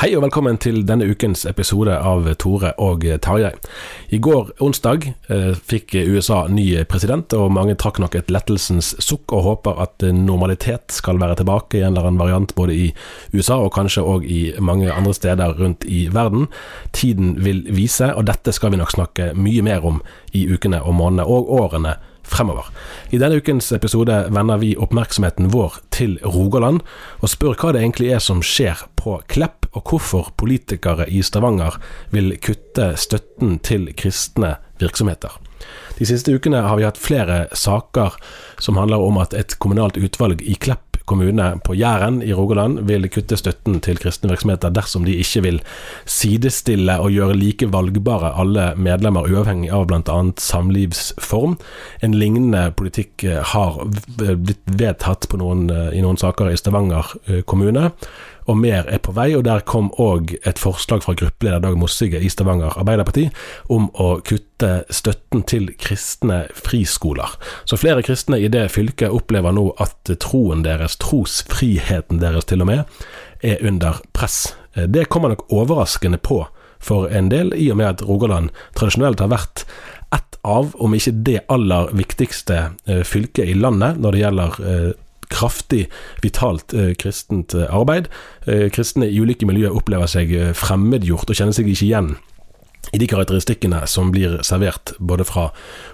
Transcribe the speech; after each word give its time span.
Hei 0.00 0.14
og 0.16 0.22
velkommen 0.24 0.56
til 0.56 0.78
denne 0.88 1.04
ukens 1.12 1.42
episode 1.44 1.92
av 1.92 2.24
Tore 2.40 2.70
og 2.80 3.02
Tarjei. 3.20 3.50
I 4.08 4.16
går, 4.24 4.54
onsdag, 4.64 5.02
eh, 5.28 5.50
fikk 5.52 5.92
USA 6.08 6.46
ny 6.48 6.86
president, 6.88 7.34
og 7.36 7.52
mange 7.52 7.74
trakk 7.76 7.98
nok 8.00 8.14
et 8.16 8.30
lettelsens 8.32 8.94
sukk 8.96 9.34
og 9.36 9.44
håper 9.44 9.76
at 9.84 10.00
normalitet 10.00 10.88
skal 10.88 11.20
være 11.20 11.36
tilbake 11.42 11.76
i 11.76 11.82
en 11.82 11.92
eller 11.92 12.08
annen 12.08 12.22
variant 12.22 12.54
både 12.54 12.72
i 12.72 12.94
USA 13.34 13.60
og 13.60 13.74
kanskje 13.74 14.00
òg 14.00 14.24
i 14.24 14.54
mange 14.58 14.88
andre 14.90 15.12
steder 15.12 15.52
rundt 15.60 15.84
i 15.84 16.08
verden. 16.08 16.48
Tiden 16.92 17.44
vil 17.44 17.66
vise, 17.68 18.14
og 18.14 18.24
dette 18.24 18.52
skal 18.56 18.70
vi 18.70 18.80
nok 18.80 18.96
snakke 18.96 19.34
mye 19.36 19.60
mer 19.60 19.84
om 19.84 20.00
i 20.32 20.48
ukene 20.48 20.80
og 20.80 20.94
månedene 20.94 21.28
og 21.28 21.52
årene 21.60 21.98
fremover. 22.22 22.68
I 23.10 23.18
denne 23.18 23.40
ukens 23.40 23.72
episode 23.72 24.16
vender 24.30 24.60
vi 24.62 24.74
oppmerksomheten 24.76 25.50
vår 25.52 25.80
til 25.94 26.18
Rogaland, 26.24 26.82
og 27.20 27.32
spør 27.32 27.56
hva 27.58 27.74
det 27.74 27.82
egentlig 27.84 28.12
er 28.14 28.24
som 28.24 28.42
skjer 28.44 28.86
på 29.00 29.18
Klepp, 29.30 29.68
og 29.70 29.86
hvorfor 29.86 30.32
politikere 30.40 31.06
i 31.06 31.22
Stavanger 31.22 31.76
vil 32.10 32.34
kutte 32.42 32.92
støtten 32.98 33.58
til 33.62 33.90
kristne 33.94 34.56
virksomheter. 34.82 35.36
De 35.98 36.06
siste 36.08 36.32
ukene 36.32 36.62
har 36.64 36.78
vi 36.78 36.86
hatt 36.86 36.98
flere 36.98 37.42
saker 37.52 38.16
som 38.60 38.78
handler 38.80 39.02
om 39.02 39.18
at 39.20 39.34
et 39.36 39.58
kommunalt 39.58 39.98
utvalg 40.00 40.44
i 40.44 40.56
Klepp 40.60 40.90
kommune 41.10 41.58
på 41.66 41.74
Jæren 41.74 42.20
i 42.22 42.32
Rogaland 42.36 42.84
vil 42.88 43.08
kutte 43.10 43.38
støtten 43.38 43.80
til 43.82 43.98
kristne 43.98 44.30
virksomheter 44.30 44.70
dersom 44.74 45.06
de 45.08 45.16
ikke 45.18 45.42
vil 45.46 45.60
sidestille 46.06 46.98
og 47.02 47.10
gjøre 47.14 47.38
like 47.38 47.70
valgbare 47.72 48.34
alle 48.40 48.70
medlemmer 48.78 49.26
uavhengig 49.26 49.72
av 49.74 49.88
bl.a. 49.90 50.18
samlivsform. 50.38 51.56
En 52.06 52.14
lignende 52.14 52.68
politikk 52.78 53.26
eh, 53.26 53.40
har 53.54 53.80
blitt 54.20 54.62
vedtatt 54.70 55.26
noen, 55.40 55.66
eh, 55.74 55.96
i 55.98 56.04
noen 56.04 56.20
saker 56.20 56.52
i 56.52 56.58
Stavanger 56.60 57.16
eh, 57.26 57.42
kommune. 57.42 57.90
Og 58.50 58.56
mer 58.58 58.88
er 58.90 58.98
på 59.02 59.12
vei, 59.14 59.28
og 59.36 59.44
der 59.46 59.62
kom 59.68 59.90
òg 60.00 60.32
et 60.48 60.58
forslag 60.58 61.04
fra 61.04 61.14
gruppeleder 61.18 61.62
Dag 61.62 61.76
Mossige 61.78 62.18
i 62.18 62.30
Stavanger 62.32 62.74
Arbeiderparti 62.80 63.28
om 63.70 63.88
å 63.94 64.16
kutte 64.26 64.72
støtten 64.90 65.44
til 65.46 65.70
kristne 65.80 66.42
friskoler. 66.56 67.36
Så 67.68 67.78
flere 67.80 68.02
kristne 68.06 68.40
i 68.40 68.49
det 68.52 68.68
fylket 68.74 69.12
opplever 69.14 69.54
nå 69.54 69.70
at 69.82 70.10
troen 70.22 70.64
deres, 70.66 70.96
trosfriheten 71.00 72.20
deres 72.22 72.48
til 72.50 72.64
og 72.64 72.70
med, 72.70 73.02
er 73.42 73.62
under 73.66 74.00
press. 74.16 74.54
Eh, 74.74 74.86
Det 74.88 75.08
kommer 75.08 75.28
nok 75.28 75.46
overraskende 75.52 76.18
på 76.18 76.46
for 76.80 77.08
en 77.12 77.28
del, 77.28 77.52
i 77.54 77.70
og 77.70 77.76
med 77.76 77.86
at 77.86 78.02
Rogaland 78.02 78.50
tradisjonelt 78.74 79.20
har 79.20 79.28
vært 79.28 79.66
ett 80.14 80.38
av, 80.42 80.74
om 80.80 80.94
ikke 80.94 81.12
det 81.12 81.40
aller 81.48 81.92
viktigste 81.92 82.72
eh, 82.86 83.04
fylket 83.04 83.48
i 83.48 83.54
landet 83.54 84.00
når 84.00 84.12
det 84.12 84.22
gjelder 84.24 84.60
eh, 84.64 84.90
kraftig, 85.30 85.84
vitalt 86.24 86.72
kristent 86.98 87.54
arbeid. 87.54 88.08
Kristne 88.74 89.06
i 89.06 89.20
ulike 89.22 89.46
miljøer 89.46 89.76
opplever 89.78 90.10
seg 90.10 90.32
fremmedgjort 90.58 91.30
og 91.30 91.38
kjenner 91.38 91.54
seg 91.54 91.68
ikke 91.70 91.86
igjen 91.86 92.08
i 92.90 92.98
de 92.98 93.06
karakteristikkene 93.06 93.84
som 93.86 94.10
blir 94.10 94.40
servert 94.42 94.90
både 94.98 95.26
fra 95.28 95.50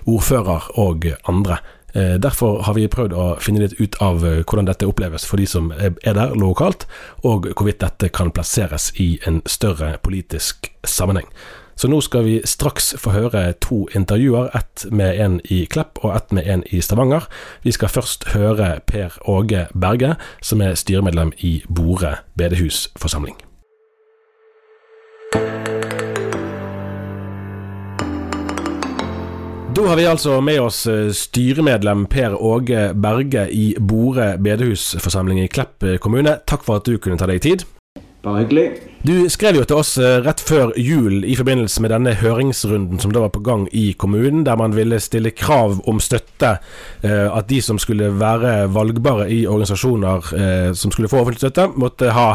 ordfører 0.09 0.71
og 0.81 1.05
andre. 1.29 1.59
Eh, 1.97 2.17
Derfor 2.21 2.63
har 2.63 2.75
vi 2.77 2.89
prøvd 2.93 3.15
å 3.17 3.27
finne 3.41 3.63
litt 3.65 3.79
ut 3.81 3.97
av 4.05 4.25
eh, 4.27 4.43
hvordan 4.45 4.69
dette 4.69 4.89
oppleves 4.89 5.25
for 5.25 5.41
de 5.41 5.47
som 5.49 5.71
er 5.73 5.95
er 6.05 6.17
der 6.19 6.35
lokalt, 6.37 6.85
og 7.25 7.49
hvorvidt 7.57 7.81
dette 7.81 8.11
kan 8.13 8.31
plasseres 8.31 8.93
i 9.01 9.17
en 9.27 9.41
større 9.47 9.97
politisk 10.03 10.69
sammenheng. 10.85 11.31
Så 11.77 11.89
nå 11.93 12.01
skal 12.01 12.25
vi 12.25 12.37
straks 12.45 12.95
få 13.01 13.13
høre 13.13 13.53
to 13.61 13.83
intervjuer, 13.97 14.49
ett 14.57 14.87
med 14.91 15.21
en 15.21 15.41
i 15.45 15.65
Klepp 15.69 16.01
og 16.03 16.15
ett 16.17 16.33
med 16.33 16.49
en 16.49 16.65
i 16.73 16.81
Stavanger. 16.81 17.29
Vi 17.65 17.73
skal 17.73 17.93
først 17.93 18.31
høre 18.33 18.81
Per 18.87 19.19
Åge 19.29 19.67
Berge, 19.75 20.17
som 20.41 20.65
er 20.65 20.77
styremedlem 20.77 21.33
i 21.45 21.59
Bore 21.69 22.17
bedehusforsamling. 22.37 23.46
Da 29.77 29.83
har 29.85 29.97
vi 29.97 30.07
altså 30.09 30.39
med 30.41 30.57
oss 30.65 30.87
eh, 30.89 31.11
styremedlem 31.13 32.07
Per 32.09 32.33
Åge 32.41 32.95
Berge 32.97 33.43
i 33.53 33.75
Bore 33.77 34.39
bedehusforsamling 34.41 35.43
i 35.43 35.51
Klepp 35.53 35.85
kommune. 36.01 36.39
Takk 36.49 36.65
for 36.65 36.81
at 36.81 36.89
du 36.89 36.97
kunne 36.97 37.21
ta 37.21 37.29
deg 37.29 37.43
tid. 37.45 37.67
Bare 38.25 38.47
hyggelig. 38.47 38.71
Du 39.03 39.29
skrev 39.31 39.55
jo 39.55 39.65
til 39.69 39.79
oss 39.79 39.93
eh, 40.03 40.17
rett 40.25 40.41
før 40.43 40.73
jul 40.81 41.21
i 41.29 41.37
forbindelse 41.39 41.83
med 41.85 41.93
denne 41.93 42.15
høringsrunden 42.19 42.99
som 42.99 43.13
da 43.15 43.21
var 43.23 43.31
på 43.35 43.43
gang 43.45 43.67
i 43.71 43.93
kommunen, 43.99 44.43
der 44.47 44.57
man 44.59 44.75
ville 44.75 44.99
stille 45.05 45.31
krav 45.31 45.77
om 45.87 46.01
støtte. 46.03 46.57
eh, 47.07 47.27
At 47.31 47.47
de 47.47 47.61
som 47.63 47.79
skulle 47.79 48.09
være 48.19 48.67
valgbare 48.75 49.29
i 49.31 49.45
organisasjoner 49.47 50.33
eh, 50.35 50.73
som 50.75 50.91
skulle 50.91 51.11
få 51.13 51.21
offentlig 51.21 51.45
støtte, 51.45 51.69
måtte, 51.77 52.11
ha, 52.17 52.27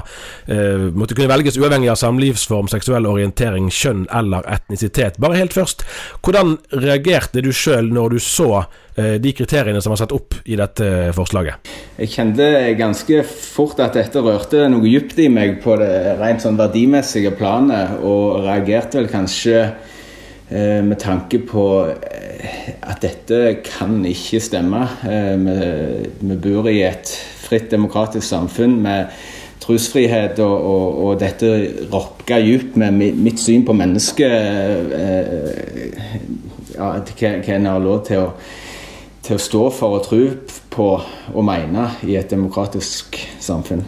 måtte 0.95 1.16
kunne 1.17 1.31
velges 1.31 1.57
uavhengig 1.59 1.89
av 1.91 1.97
samlivsform, 2.00 2.69
seksuell 2.71 3.07
orientering, 3.09 3.67
kjønn 3.73 4.05
eller 4.13 4.45
etnisitet. 4.51 5.19
Bare 5.19 5.39
helt 5.39 5.55
først, 5.55 5.83
hvordan 6.23 6.55
reagerte 6.77 7.44
du 7.44 7.51
sjøl 7.55 7.91
når 7.91 8.16
du 8.16 8.19
så 8.23 8.63
de 8.91 9.31
kriteriene 9.31 9.80
som 9.81 9.94
var 9.94 10.01
satt 10.01 10.12
opp 10.12 10.36
i 10.51 10.57
dette 10.59 10.86
forslaget? 11.15 11.69
Jeg 11.97 12.12
kjente 12.12 12.47
ganske 12.77 13.21
fort 13.24 13.80
at 13.80 13.95
dette 13.95 14.21
rørte 14.24 14.65
noe 14.69 14.83
dypt 14.83 15.19
i 15.24 15.30
meg 15.31 15.62
på 15.63 15.77
det 15.80 16.18
rent 16.19 16.44
sånn 16.44 16.50
verdimessige 16.59 17.33
planet, 17.38 17.98
og 18.03 18.44
reagerte 18.45 19.00
vel 19.00 19.09
kanskje 19.12 19.57
eh, 19.63 20.80
med 20.86 20.98
tanke 21.01 21.42
på 21.48 21.65
eh, 21.89 22.71
at 22.81 23.03
dette 23.03 23.42
kan 23.65 24.00
ikke 24.07 24.42
stemme. 24.44 24.86
Eh, 25.07 25.36
vi, 25.45 25.59
vi 26.31 26.39
bor 26.42 26.71
i 26.71 26.81
et 26.88 27.13
fritt, 27.42 27.69
demokratisk 27.71 28.27
samfunn 28.27 28.80
med 28.81 29.13
trosfrihet, 29.62 30.39
og, 30.42 30.57
og, 30.71 31.00
og 31.06 31.21
dette 31.21 31.51
rokka 31.94 32.42
djupt 32.42 32.80
med 32.81 33.15
mitt 33.21 33.39
syn 33.39 33.65
på 33.68 33.77
mennesket. 33.77 34.36
Eh, 34.98 35.95
ja, 36.71 36.95
hva 36.98 37.56
en 37.56 37.71
har 37.74 37.81
lov 37.83 38.03
til 38.07 38.25
å 38.25 38.27
til 39.21 39.38
å 39.38 39.42
stå 39.42 39.63
for 39.75 39.98
og 40.00 40.06
tro 40.07 40.21
på 40.74 40.92
og 41.31 41.45
mene 41.45 41.92
i 42.07 42.18
et 42.19 42.31
demokratisk 42.33 43.19
samfunn. 43.39 43.86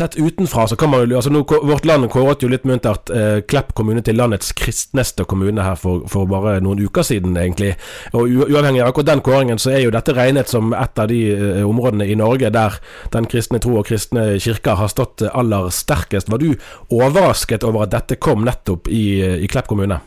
Sett 0.00 0.16
utenfra 0.18 0.66
så 0.70 0.76
kan 0.80 0.90
man 0.92 1.04
jo 1.04 1.18
altså 1.18 1.32
nå, 1.32 1.42
Vårt 1.68 1.86
Land 1.88 2.08
kåret 2.12 2.42
jo 2.44 2.50
litt 2.50 2.66
muntert 2.68 3.12
eh, 3.14 3.40
Klepp 3.46 3.72
kommune 3.78 4.02
til 4.06 4.18
landets 4.18 4.52
kristneste 4.56 5.26
kommune 5.28 5.64
her 5.64 5.78
for, 5.80 6.04
for, 6.10 6.28
bare 6.30 6.58
noen 6.64 6.82
uker 6.82 7.06
siden, 7.06 7.36
egentlig. 7.38 7.74
Og 8.16 8.28
Uavhengig 8.50 8.82
av 8.84 8.90
akkurat 8.90 9.12
den 9.12 9.24
kåringen, 9.24 9.60
så 9.62 9.74
er 9.74 9.84
jo 9.84 9.94
dette 9.94 10.14
regnet 10.16 10.50
som 10.50 10.74
et 10.76 11.00
av 11.00 11.10
de 11.10 11.20
eh, 11.34 11.62
områdene 11.66 12.08
i 12.10 12.18
Norge 12.18 12.52
der 12.54 12.78
den 13.14 13.28
kristne 13.30 13.62
tro 13.62 13.78
og 13.80 13.88
kristne 13.88 14.32
kirker 14.40 14.78
har 14.80 14.92
stått 14.92 15.24
aller 15.30 15.70
sterkest. 15.74 16.30
Var 16.32 16.42
du 16.42 16.54
overrasket 16.90 17.66
over 17.66 17.86
at 17.86 17.94
dette 17.94 18.20
kom 18.20 18.46
nettopp 18.46 18.88
i, 18.90 19.20
i 19.44 19.50
Klepp 19.50 19.70
kommune? 19.70 20.00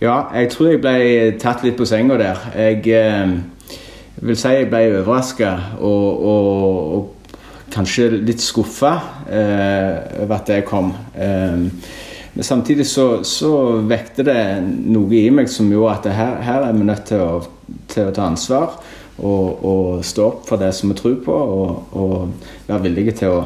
Ja, 0.00 0.28
jeg 0.34 0.52
tror 0.52 0.72
jeg 0.72 0.82
ble 0.82 0.98
tatt 1.42 1.64
litt 1.66 1.78
på 1.78 1.86
senga 1.88 2.18
der. 2.20 2.42
Jeg 2.54 2.84
eh, 2.94 3.32
vil 4.22 4.38
si 4.38 4.52
jeg 4.54 4.68
ble 4.70 4.84
overraska 5.00 5.52
og, 5.78 6.26
og, 6.32 6.76
og, 6.96 7.14
kanskje 7.72 8.10
litt 8.16 8.42
skuffa 8.42 8.92
eh, 9.30 10.22
over 10.22 10.36
at 10.38 10.52
jeg 10.52 10.66
kom. 10.68 10.92
Eh, 11.14 11.66
men 12.38 12.46
samtidig 12.46 12.86
så, 12.86 13.24
så, 13.26 13.52
vekte 13.88 14.24
det 14.26 14.38
noe 14.62 15.16
i 15.18 15.28
meg 15.34 15.50
som 15.50 15.70
gjorde 15.72 15.96
at 15.96 16.08
her, 16.14 16.36
her 16.46 16.68
er 16.68 16.76
vi 16.76 16.86
nødt 16.86 17.06
til 17.08 17.24
å, 17.24 17.40
til 17.90 18.10
å 18.10 18.14
ta 18.14 18.28
ansvar 18.28 18.76
og, 19.18 19.64
og, 19.66 20.04
stå 20.06 20.26
opp 20.28 20.44
for 20.46 20.60
det 20.60 20.70
som 20.76 20.92
vi 20.92 20.98
tror 21.00 21.16
på, 21.24 21.34
og, 21.34 21.96
og 21.98 22.68
være 22.68 22.84
villige 22.86 23.16
til 23.24 23.40
å, 23.40 23.42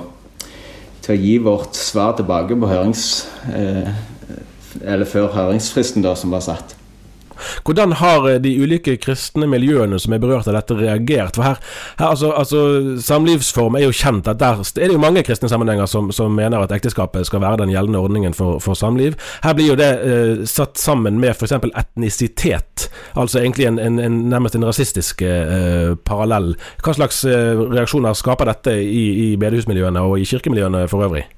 til 1.00 1.14
å, 1.14 1.20
gi 1.22 1.36
vårt 1.48 1.78
svar 1.78 2.16
tilbake 2.20 2.58
på 2.58 2.72
hørings... 2.72 3.06
Eh, 3.52 4.08
eller 4.88 5.04
før 5.04 5.26
høringsfristen 5.34 6.00
da, 6.00 6.14
som 6.16 6.32
var 6.32 6.40
satt. 6.40 6.70
Hvordan 7.64 7.96
har 8.00 8.28
eh, 8.30 8.40
de 8.42 8.54
ulike 8.62 8.96
kristne 9.02 9.48
miljøene 9.50 9.98
som 10.00 10.14
er 10.14 10.22
berørt 10.22 10.48
av 10.50 10.56
dette, 10.58 10.76
reagert? 10.78 11.36
For 11.38 11.46
her, 11.46 11.60
her 12.00 12.12
altså, 12.12 12.32
altså, 12.36 12.62
Samlivsform 13.02 13.76
er 13.78 13.86
jo 13.86 13.96
kjent. 13.96 14.28
at 14.28 14.40
Der 14.40 14.62
er 14.82 14.92
jo 14.92 15.02
mange 15.02 15.22
kristne 15.26 15.48
sammenhenger 15.48 15.86
som, 15.86 16.12
som 16.12 16.34
mener 16.34 16.62
at 16.62 16.72
ekteskapet 16.72 17.26
skal 17.26 17.42
være 17.44 17.62
den 17.64 17.74
gjeldende 17.74 17.98
ordningen 17.98 18.34
for, 18.34 18.58
for 18.62 18.78
samliv. 18.78 19.18
Her 19.44 19.56
blir 19.58 19.72
jo 19.72 19.78
det 19.78 19.90
eh, 20.02 20.46
satt 20.48 20.78
sammen 20.78 21.20
med 21.20 21.36
f.eks. 21.36 21.52
etnisitet. 21.52 22.88
Altså 23.16 23.42
egentlig 23.42 23.66
en, 23.66 23.78
en, 23.78 23.98
en, 23.98 24.22
nærmest 24.32 24.56
en 24.56 24.66
rasistisk 24.66 25.22
eh, 25.22 25.94
parallell. 26.04 26.54
Hva 26.82 26.96
slags 26.96 27.24
eh, 27.28 27.58
reaksjoner 27.72 28.16
skaper 28.18 28.50
dette 28.52 28.78
i, 28.82 29.04
i 29.26 29.36
bedehusmiljøene 29.40 30.02
og 30.02 30.18
i 30.20 30.28
kirkemiljøene 30.28 30.86
for 30.90 31.08
øvrig? 31.08 31.28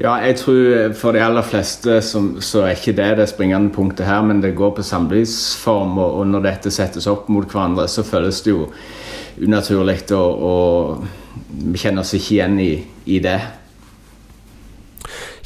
Ja, 0.00 0.14
jeg 0.24 0.38
tror 0.40 0.94
for 0.96 1.12
de 1.12 1.20
aller 1.20 1.44
fleste 1.44 1.98
som, 2.04 2.32
så 2.40 2.64
er 2.64 2.78
ikke 2.78 2.96
det 2.96 3.10
det 3.18 3.28
springende 3.28 3.72
punktet 3.74 4.08
her, 4.08 4.22
men 4.24 4.40
det 4.40 4.54
går 4.56 4.72
på 4.78 4.84
samlivsform, 4.86 5.98
og, 6.00 6.22
når 6.26 6.46
dette 6.46 6.72
settes 6.72 7.08
opp 7.10 7.28
mot 7.28 7.44
hverandre, 7.44 7.84
så 7.88 8.04
føles 8.06 8.40
det 8.46 8.54
jo 8.54 8.66
unaturlig, 9.44 10.00
og, 10.16 10.44
og 10.50 11.64
vi 11.72 11.80
kjenner 11.80 12.04
oss 12.04 12.14
ikke 12.16 12.38
igjen 12.38 12.60
i, 12.64 12.72
i 13.12 13.20
det. 13.24 13.38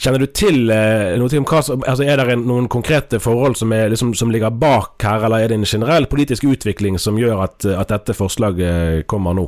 Kjenner 0.05 0.23
du 0.23 0.31
til 0.35 0.71
eh, 0.75 1.15
noe 1.19 1.39
om 1.39 1.47
hva 1.49 1.61
som, 1.65 1.83
altså 1.87 2.05
Er 2.05 2.19
det 2.19 2.35
noen 2.43 2.67
konkrete 2.69 3.21
forhold 3.23 3.55
som, 3.57 3.73
er, 3.73 3.89
liksom, 3.93 4.11
som, 4.19 4.31
ligger 4.35 4.55
bak 4.55 5.03
her, 5.03 5.27
eller 5.27 5.45
er 5.45 5.53
det 5.53 5.61
en 5.61 5.69
generell 5.69 6.09
politisk 6.11 6.47
utvikling 6.51 6.99
som 7.01 7.19
gjør 7.19 7.45
at, 7.47 7.67
at 7.71 7.93
dette 7.95 8.17
forslaget 8.19 9.07
kommer 9.11 9.37
nå? 9.39 9.47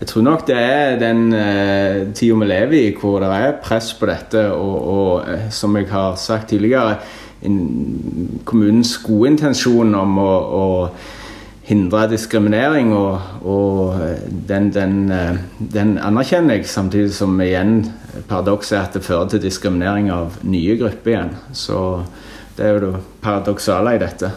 Jeg 0.00 0.08
tror 0.08 0.22
nok 0.24 0.46
det 0.48 0.56
er 0.56 0.94
den 0.96 1.26
uh, 1.34 2.08
tida 2.16 2.36
vi 2.40 2.46
lever 2.48 2.76
i, 2.78 2.92
hvor 2.96 3.20
det 3.20 3.28
er 3.36 3.58
press 3.60 3.92
på 3.92 4.08
dette. 4.08 4.46
Og, 4.54 4.76
og 4.88 5.28
uh, 5.28 5.50
som 5.52 5.76
jeg 5.76 5.90
har 5.90 6.16
sagt 6.16 6.48
tidligere, 6.54 6.96
in, 7.44 8.40
kommunens 8.48 8.94
gode 9.04 9.34
intensjon 9.34 9.92
om 9.96 10.16
å, 10.22 10.32
å 10.56 10.64
hindre 11.68 12.08
diskriminering, 12.10 12.90
og, 12.96 13.44
og 13.46 14.00
eh, 14.02 14.24
den, 14.48 14.72
den, 14.74 14.96
uh, 15.12 15.36
den, 15.60 15.98
anerkjenner 16.02 16.58
jeg. 16.58 16.66
Samtidig 16.72 17.12
som 17.14 17.36
igjen 17.44 17.84
paradokset 18.26 18.78
er 18.78 18.86
at 18.88 18.96
det 18.96 19.04
fører 19.06 19.34
til 19.34 19.44
diskriminering 19.44 20.08
av 20.16 20.40
nye 20.48 20.80
grupper 20.80 21.12
igjen. 21.12 21.34
Så 21.52 21.82
det 22.56 22.66
er 22.66 22.78
jo 22.78 22.86
det 22.88 23.08
paradoksale 23.20 23.98
i 23.98 24.00
dette. 24.02 24.32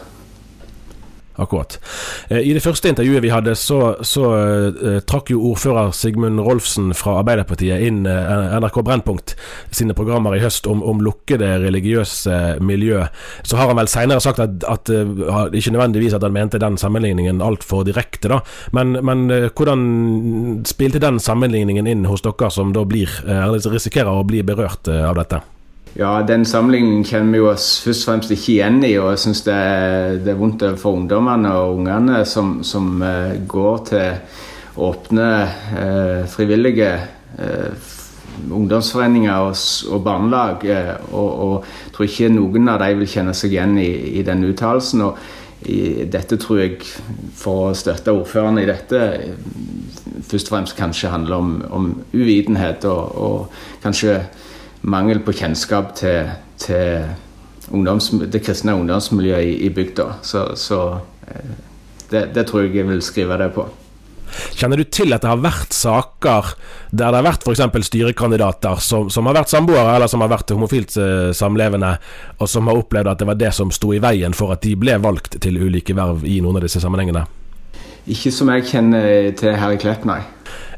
Akkurat. 1.36 1.80
Eh, 2.28 2.38
I 2.38 2.52
det 2.54 2.62
første 2.62 2.88
intervjuet 2.92 3.22
vi 3.24 3.32
hadde, 3.32 3.56
så, 3.58 3.96
så 4.06 4.24
uh, 4.30 4.98
trakk 5.02 5.32
jo 5.32 5.40
ordfører 5.50 5.90
Sigmund 5.96 6.38
Rolfsen 6.46 6.92
fra 6.94 7.16
Arbeiderpartiet 7.24 7.82
inn 7.82 8.04
uh, 8.06 8.54
NRK 8.60 8.78
Brennpunkt 8.86 9.34
sine 9.74 9.96
programmer 9.98 10.36
i 10.36 10.42
høst 10.44 10.68
om, 10.70 10.84
om, 10.86 11.02
lukkede 11.02 11.48
religiøse 11.64 12.60
miljø. 12.62 13.02
Så 13.42 13.58
har 13.58 13.72
han 13.72 13.80
vel 13.80 13.90
seinere 13.90 14.22
sagt 14.22 14.38
at, 14.44 14.62
at 14.70 14.92
uh, 14.94 15.48
ikke 15.50 15.74
nødvendigvis 15.74 16.14
at 16.14 16.22
han 16.22 16.36
mente 16.36 16.62
den 16.62 16.78
sammenligningen 16.78 17.42
altfor 17.42 17.82
direkte, 17.88 18.30
da. 18.30 18.38
Men, 18.76 18.94
men 19.02 19.26
hvordan 19.58 20.62
spilte 20.70 21.02
den 21.02 21.18
sammenligningen 21.22 21.90
inn 21.90 22.06
hos 22.06 22.22
dere 22.22 22.52
som 22.54 22.70
da 22.76 22.86
blir, 22.86 23.10
risikerer 23.66 24.22
å 24.22 24.26
bli 24.28 24.44
berørt 24.46 24.86
av 24.86 25.18
dette? 25.18 25.42
Ja, 25.94 26.22
den 26.26 26.42
sammenligningen 26.44 27.04
kjenner 27.06 27.38
vi 27.38 27.40
oss 27.46 27.68
først 27.84 28.02
og 28.02 28.08
fremst 28.08 28.32
ikke 28.34 28.56
igjen 28.56 28.80
i. 28.82 28.96
Og 28.98 29.12
jeg 29.12 29.20
syns 29.22 29.44
det, 29.46 29.58
det, 30.24 30.32
er 30.32 30.38
vondt 30.40 30.64
for 30.80 30.98
ungdommene 30.98 31.52
og 31.54 31.76
ungene 31.76 32.24
som, 32.26 32.56
som 32.66 32.96
uh, 32.98 33.36
går 33.46 33.84
til 33.92 34.80
åpne, 34.82 35.28
uh, 35.78 36.24
frivillige 36.32 36.88
uh, 37.38 37.92
ungdomsforeninger 38.50 39.46
og, 39.46 39.54
og 39.94 40.02
barnelag. 40.02 40.66
og, 41.12 41.30
og 41.46 41.92
tror 41.94 42.08
ikke 42.10 42.32
noen 42.34 42.72
av 42.72 42.82
dem 42.82 42.98
vil 43.04 43.12
kjenne 43.12 43.34
seg 43.38 43.54
igjen 43.54 43.78
i, 43.78 43.90
i 44.18 44.24
den 44.26 44.42
uttalelsen. 44.48 45.04
Og 45.06 45.70
i, 45.70 46.08
dette 46.10 46.40
tror 46.42 46.58
jeg, 46.58 46.80
for 47.38 47.68
å 47.68 47.76
støtte 47.78 48.16
ordførerne 48.16 48.64
i 48.64 48.72
dette, 48.72 49.04
først 50.26 50.50
og 50.50 50.56
fremst 50.56 50.74
kanskje 50.74 51.14
handler 51.14 51.38
om, 51.38 51.54
om 51.70 51.86
uvitenhet 52.10 52.82
og, 52.90 53.14
og 53.14 53.62
kanskje 53.86 54.18
mangel 54.84 55.20
på 55.24 55.34
kjennskap 55.36 55.94
til, 55.98 56.32
til 56.60 57.06
ungdoms, 57.72 58.10
det 58.28 58.42
kristne 58.44 58.74
ungdomsmiljøet 58.76 59.46
i, 59.46 59.54
i 59.66 59.70
bygda. 59.72 60.10
Så, 60.22 60.50
så 60.60 60.82
eh, 61.28 61.56
det, 62.10 62.26
det, 62.34 62.46
tror 62.48 62.66
jeg 62.66 62.76
jeg 62.76 62.88
vil 62.88 63.02
skrive 63.02 63.38
det 63.40 63.50
på. 63.56 63.66
Kjenner 64.58 64.80
du 64.80 64.84
til 64.90 65.14
at 65.14 65.22
det 65.22 65.30
har 65.30 65.42
vært 65.44 65.74
saker 65.76 66.54
der 66.90 67.12
det 67.12 67.20
har 67.20 67.26
vært 67.26 67.44
f.eks. 67.46 67.86
styrekandidater 67.86 68.80
som, 68.82 69.06
som, 69.12 69.28
har 69.28 69.36
vært 69.36 69.52
samboere, 69.52 69.94
eller 69.94 70.10
som 70.10 70.24
har 70.24 70.32
vært 70.32 70.50
homofilt 70.54 70.96
uh, 70.98 71.30
samlevende, 71.36 71.92
og 72.40 72.50
som 72.50 72.66
har 72.70 72.80
opplevd 72.80 73.12
at 73.12 73.22
det 73.22 73.28
var 73.30 73.38
det 73.38 73.52
som 73.54 73.70
sto 73.74 73.92
i 73.94 74.02
veien 74.02 74.34
for 74.34 74.54
at 74.54 74.64
de 74.66 74.74
ble 74.78 74.96
valgt 75.02 75.38
til 75.44 75.60
ulike 75.60 75.94
verv 75.94 76.26
i 76.26 76.40
noen 76.42 76.58
av 76.58 76.66
disse 76.66 76.82
sammenhengene? 76.82 77.26
Ikke 78.10 78.32
som 78.34 78.50
jeg 78.52 78.66
kjenner 78.68 79.30
til 79.38 79.54
her 79.56 79.76
i 79.76 79.78
Klepp, 79.80 80.02
nei. 80.08 80.20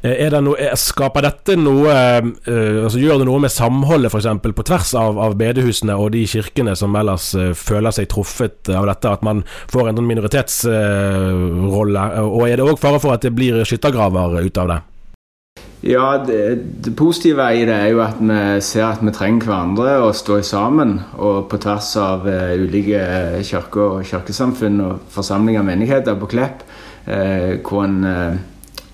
Eh, 0.05 0.41
noe, 0.45 0.71
skaper 0.77 1.25
dette 1.25 1.55
noe 1.57 1.93
uh, 2.21 2.85
altså 2.85 3.01
Gjør 3.01 3.23
det 3.23 3.29
noe 3.29 3.41
med 3.47 3.53
samholdet 3.53 4.13
f.eks. 4.13 4.29
på 4.45 4.67
tvers 4.69 4.91
av, 4.99 5.21
av, 5.23 5.37
bedehusene 5.41 5.97
og 5.97 6.13
de 6.17 6.27
kirkene 6.29 6.75
som 6.77 6.97
ellers 6.99 7.31
uh, 7.39 7.55
føler 7.57 7.95
seg 7.95 8.11
truffet 8.13 8.69
av 8.73 8.87
dette, 8.91 9.09
at 9.09 9.25
man 9.27 9.45
får 9.73 9.89
en 9.89 9.97
sånn 10.01 10.11
minoritetsrolle? 10.11 12.05
Uh, 12.19 12.27
og 12.27 12.45
er 12.49 12.57
det 12.59 12.67
òg 12.67 12.83
fare 12.83 13.01
for 13.03 13.17
at 13.17 13.25
det 13.25 13.33
blir 13.37 13.65
skyttergraver 13.65 14.41
ut 14.45 14.61
av 14.61 14.75
det? 14.75 14.81
Ja, 15.87 16.07
det, 16.25 16.41
det, 16.83 16.93
positive 16.99 17.47
i 17.55 17.65
det 17.69 17.75
er 17.77 17.91
jo 17.93 18.01
at 18.03 18.19
vi 18.19 18.39
ser 18.65 18.89
at 18.89 19.03
vi 19.05 19.13
trenger 19.15 19.47
hverandre 19.47 19.93
og 20.03 20.17
står 20.19 20.43
sammen. 20.49 20.97
Og 21.15 21.47
på 21.51 21.61
tvers 21.63 21.93
av 22.01 22.27
ulike 22.27 23.01
kirker 23.47 24.01
og 24.01 24.05
kirkesamfunn 24.09 24.81
og 24.83 24.95
forsamlinger 25.15 25.63
og 25.63 25.69
menigheter 25.69 26.19
på 26.19 26.31
Klepp, 26.33 26.65
hvor 27.07 27.85
en 27.85 28.01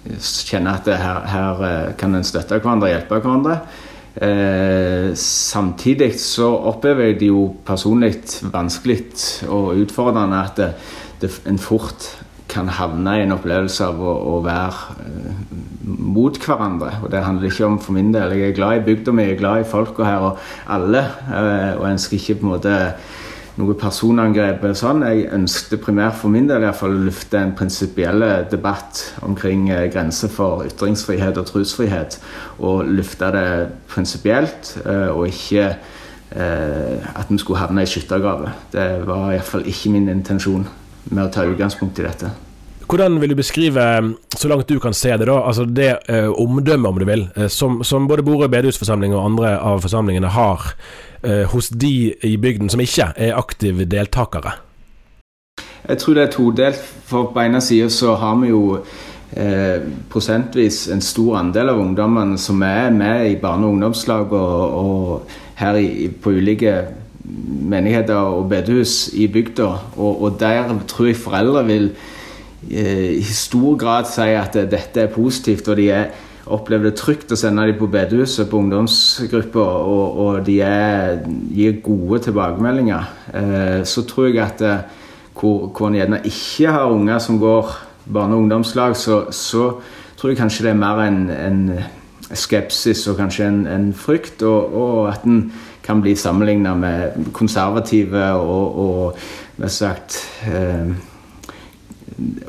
kjenner 0.04 0.80
at 0.80 0.90
her, 0.98 1.22
her 1.30 1.64
eh, 1.68 1.94
kan 1.98 2.14
en 2.14 2.26
støtte 2.26 2.58
hverandre 2.58 2.90
og 2.90 2.94
hjelpe 2.96 3.20
hverandre. 3.20 3.58
Eh, 4.12 5.14
samtidig 5.16 6.12
så 6.20 6.50
opplever 6.68 7.10
jeg 7.10 7.20
det 7.22 7.30
jo 7.30 7.46
personlig 7.64 8.18
vanskelig 8.52 8.98
og 9.48 9.78
utfordrende 9.80 10.42
at 10.42 10.58
det, 10.58 10.68
det, 11.22 11.30
en 11.48 11.58
fort 11.58 12.10
kan 12.52 12.68
havne 12.68 13.14
i 13.16 13.22
en 13.24 13.32
opplevelse 13.32 13.86
av 13.86 14.02
å, 14.04 14.12
å 14.34 14.36
være 14.44 15.06
eh, 15.06 15.56
mot 15.88 16.36
hverandre. 16.36 16.98
Og 17.00 17.08
det 17.14 17.24
handler 17.24 17.48
ikke 17.48 17.70
om 17.70 17.80
for 17.80 17.96
min 17.96 18.12
del. 18.12 18.36
Jeg 18.36 18.52
er 18.52 18.58
glad 18.58 18.82
i 18.82 18.84
bygda 18.90 19.16
mi, 19.16 19.26
jeg 19.30 19.38
er 19.38 19.40
glad 19.40 19.62
i 19.62 19.70
folka 19.70 20.04
her 20.04 20.28
og 20.28 20.42
alle. 20.76 21.06
Eh, 21.32 21.72
og 21.78 21.88
ønsker 21.94 22.18
ikke 22.18 22.40
på 22.42 22.48
en 22.48 22.52
måte 22.52 22.76
noe 23.60 23.74
personangrep. 23.78 24.64
sånn. 24.76 25.02
Jeg 25.04 25.28
ønsket 25.34 25.82
primært 25.84 26.18
for 26.20 26.32
min 26.32 26.46
del 26.48 26.62
i 26.62 26.68
hvert 26.68 26.78
fall 26.78 26.94
å 26.96 27.06
lufte 27.06 27.38
en 27.38 27.54
prinsipiell 27.56 28.24
debatt 28.50 29.02
omkring 29.22 29.68
eh, 29.70 29.88
grenser 29.92 30.32
for 30.32 30.64
ytringsfrihet 30.68 31.40
og 31.40 31.48
trosfrihet. 31.50 32.18
Og 32.60 32.86
lufte 32.88 33.32
det 33.34 33.48
prinsipielt, 33.92 34.76
eh, 34.86 35.10
og 35.12 35.26
ikke 35.28 35.66
eh, 35.68 37.10
at 37.14 37.28
vi 37.28 37.38
skulle 37.38 37.60
havne 37.60 37.84
i 37.84 37.90
skyttergraver. 37.90 38.56
Det 38.72 38.88
var 39.08 39.32
iallfall 39.32 39.68
ikke 39.68 39.92
min 39.92 40.08
intensjon 40.12 40.66
med 41.10 41.26
å 41.26 41.30
ta 41.32 41.44
utgangspunkt 41.48 42.00
i 42.00 42.08
dette. 42.08 42.32
Hvordan 42.88 43.20
vil 43.20 43.30
du 43.30 43.38
beskrive, 43.38 43.82
så 44.36 44.48
langt 44.48 44.68
du 44.68 44.78
kan 44.78 44.94
se 44.94 45.14
det, 45.16 45.26
da, 45.26 45.38
altså 45.46 45.64
det 45.64 45.94
eh, 46.08 46.28
omdømmet, 46.28 46.88
om 46.88 46.98
du 46.98 47.04
vil, 47.08 47.28
som, 47.48 47.82
som 47.84 48.08
både 48.08 48.22
Borøy 48.22 48.50
bedehusforsamling 48.52 49.14
og 49.14 49.24
andre 49.24 49.54
av 49.58 49.80
forsamlingene 49.84 50.32
har 50.34 50.74
eh, 51.22 51.44
hos 51.52 51.68
de 51.68 52.12
i 52.22 52.36
bygden 52.36 52.70
som 52.72 52.80
ikke 52.82 53.12
er 53.16 53.38
aktive 53.38 53.86
deltakere? 53.88 54.56
Jeg 55.88 55.98
tror 55.98 56.14
det 56.14 56.22
er 56.22 56.32
todelt. 56.32 56.84
For 57.06 57.32
på 57.34 57.42
ene 57.42 57.60
sida 57.60 57.88
så 57.92 58.14
har 58.16 58.38
vi 58.40 58.52
jo 58.52 58.62
eh, 59.36 59.82
prosentvis 60.10 60.86
en 60.92 61.02
stor 61.04 61.40
andel 61.40 61.72
av 61.72 61.80
ungdommene 61.82 62.38
som 62.38 62.62
er 62.62 62.90
med 62.94 63.28
i 63.30 63.36
barne- 63.40 63.66
og 63.66 63.76
ungdomslag 63.76 64.32
og, 64.32 64.78
og 64.82 65.38
her 65.60 65.78
i, 65.80 66.08
på 66.08 66.34
ulike 66.38 66.76
menigheter 67.72 68.16
og 68.16 68.48
bedehus 68.50 69.10
i 69.14 69.28
bygda. 69.28 69.68
Og, 69.96 70.22
og, 70.22 70.40
der 70.40 70.70
tror 70.88 71.10
jeg 71.10 71.20
foreldre 71.20 71.66
vil 71.66 71.90
eh, 71.90 72.11
i 72.70 73.22
stor 73.26 73.76
grad 73.80 74.06
sier 74.10 74.38
at 74.42 74.54
dette 74.70 75.02
er 75.02 75.10
positivt, 75.12 75.68
og 75.68 75.78
de 75.80 75.88
er, 75.90 76.12
opplever 76.52 76.90
det 76.90 76.98
trygt 76.98 77.32
å 77.32 77.38
sende 77.38 77.64
dem 77.68 77.78
på 77.78 77.88
bedehuset 77.90 78.48
på 78.50 78.60
ungdomsgrupper, 78.62 79.78
og, 79.92 80.18
og, 80.24 80.40
de 80.46 80.58
er, 80.66 81.22
gir 81.54 81.80
gode 81.84 82.22
tilbakemeldinger. 82.28 83.10
Eh, 83.34 83.80
så 83.88 84.06
tror 84.08 84.30
jeg 84.30 84.42
at 84.44 84.62
eh, 84.66 84.84
hvor 85.38 85.88
en 85.88 85.98
gjerne 85.98 86.22
ikke 86.28 86.70
har 86.74 86.92
unger 86.92 87.18
som 87.22 87.40
går 87.42 87.74
barne- 88.12 88.36
og 88.36 88.44
ungdomslag, 88.44 88.96
så, 88.96 89.24
så, 89.30 89.72
tror 90.16 90.30
jeg 90.30 90.38
kanskje 90.38 90.68
det 90.68 90.70
er 90.70 90.78
mer 90.78 91.00
en, 91.02 91.22
en 91.30 91.62
skepsis 92.38 93.06
og 93.10 93.18
kanskje 93.18 93.48
en, 93.48 93.62
en 93.66 93.92
frykt, 93.94 94.42
og, 94.46 94.74
og 94.74 95.08
at 95.10 95.24
en 95.26 95.48
kan 95.82 96.02
bli 96.02 96.14
sammenligna 96.14 96.76
med 96.78 97.32
konservative 97.34 98.28
og, 98.38 99.16
og 99.58 99.70
sagt 99.70 100.20
eh, 100.46 100.92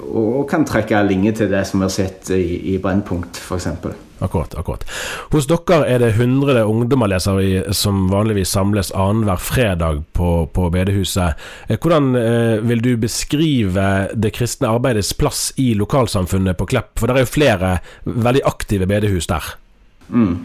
og 0.10 0.48
kan 0.50 0.66
trekke 0.68 1.04
linjer 1.08 1.38
til 1.42 1.54
det 1.54 1.64
som 1.70 1.82
vi 1.82 1.88
har 1.88 1.94
sett 1.94 2.34
i, 2.36 2.74
i 2.74 2.80
Brennpunkt, 2.82 3.40
f.eks. 3.42 3.70
Akkurat. 4.24 4.56
akkurat. 4.56 4.86
Hos 5.34 5.48
dere 5.50 5.82
er 5.90 6.00
det 6.00 6.14
100 6.16 6.64
ungdommer 6.64 7.12
som 7.20 8.06
vanligvis 8.12 8.54
samles 8.56 8.94
annenhver 8.96 9.42
fredag 9.42 10.04
på, 10.16 10.46
på 10.48 10.70
bedehuset. 10.72 11.36
Eh, 11.68 11.76
hvordan 11.76 12.14
eh, 12.16 12.62
vil 12.64 12.84
du 12.84 12.94
beskrive 13.02 13.88
det 14.16 14.32
kristne 14.38 14.72
arbeidets 14.72 15.12
plass 15.18 15.50
i 15.60 15.74
lokalsamfunnet 15.76 16.58
på 16.58 16.70
Klepp? 16.72 16.96
For 17.00 17.10
det 17.10 17.18
er 17.18 17.28
jo 17.28 17.34
flere 17.34 17.74
veldig 18.06 18.46
aktive 18.48 18.88
bedehus 18.88 19.28
der. 19.28 19.56
Mm. 20.14 20.44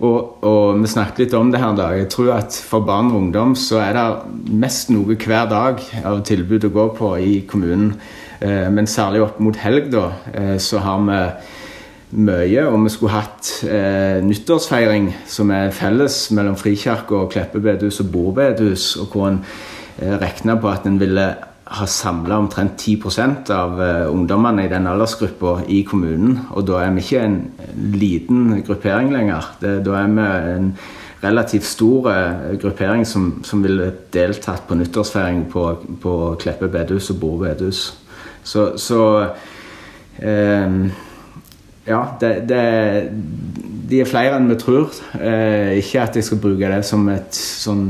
Og, 0.00 0.42
og, 0.46 0.80
vi 0.80 0.88
snakket 0.88 1.24
litt 1.24 1.34
om 1.36 1.50
det 1.52 1.60
her 1.60 1.76
dag. 1.76 1.98
Jeg 1.98 2.10
tror 2.14 2.32
at 2.38 2.56
for 2.66 2.86
barn 2.86 3.10
og 3.12 3.20
ungdom 3.20 3.54
så 3.58 3.82
er 3.84 3.96
det 3.96 4.54
mest 4.62 4.90
noe 4.90 5.18
hver 5.18 5.50
dag 5.50 5.82
av 6.02 6.22
tilbud 6.26 6.66
å 6.66 6.74
gå 6.74 6.88
på 6.98 7.12
i 7.20 7.34
kommunen. 7.50 7.94
Eh, 8.40 8.68
men 8.72 8.88
særlig 8.88 9.24
opp 9.24 9.40
mot 9.40 9.56
helg 9.60 9.90
da, 9.92 10.06
eh, 10.34 10.56
så 10.58 10.80
har 10.80 11.02
vi 11.06 11.20
mye. 12.10 12.64
Og 12.68 12.84
vi 12.84 12.94
skulle 12.94 13.18
hatt 13.18 13.52
eh, 13.68 14.18
nyttårsfeiring 14.24 15.10
som 15.30 15.52
er 15.54 15.74
felles 15.74 16.22
mellom 16.36 16.56
Frikirka 16.58 17.22
og 17.22 17.30
Kleppe 17.34 17.62
bedehus 17.62 18.00
og 18.02 18.10
Bord 18.12 18.34
bedehus, 18.40 18.94
og 19.00 19.12
hvor 19.12 19.30
en 19.30 19.42
eh, 20.00 20.16
regna 20.20 20.58
på 20.60 20.70
at 20.72 20.88
en 20.88 20.98
ville 21.00 21.28
ha 21.70 21.86
samla 21.86 22.40
omtrent 22.42 22.80
10% 22.82 23.52
av 23.54 23.82
eh, 23.82 24.06
ungdommene 24.10 24.64
i 24.66 24.72
den 24.72 24.88
aldersgruppa 24.90 25.60
i 25.70 25.84
kommunen. 25.86 26.40
Og 26.50 26.66
da 26.66 26.80
er 26.82 26.96
vi 26.96 27.04
ikke 27.04 27.22
en 27.22 27.38
liten 27.94 28.64
gruppering 28.66 29.12
lenger. 29.14 29.52
Det, 29.60 29.76
da 29.86 30.00
er 30.00 30.10
vi 30.16 30.26
en 30.56 30.72
relativt 31.20 31.66
stor 31.68 32.06
uh, 32.08 32.54
gruppering 32.56 33.02
som, 33.04 33.26
som 33.44 33.60
ville 33.60 33.90
deltatt 34.08 34.64
på 34.64 34.78
nyttårsfeiring 34.80 35.42
på, 35.52 35.64
på 36.00 36.14
Kleppe 36.40 36.70
bedehus 36.72 37.10
og 37.12 37.18
Bord 37.20 37.42
bedehus. 37.44 37.82
Så, 38.44 38.66
så 38.80 39.02
um, 40.22 40.82
ja, 41.86 42.00
det, 42.20 42.32
det, 42.48 42.62
de 43.90 44.00
er 44.02 44.08
flere 44.08 44.38
enn 44.38 44.50
vi 44.50 44.58
tror. 44.60 44.90
Uh, 45.14 45.76
ikke 45.78 46.04
at 46.04 46.18
jeg 46.18 46.28
skal 46.28 46.42
bruke 46.42 46.72
det 46.72 46.82
som 46.88 47.08
et 47.12 47.36
sånn 47.36 47.86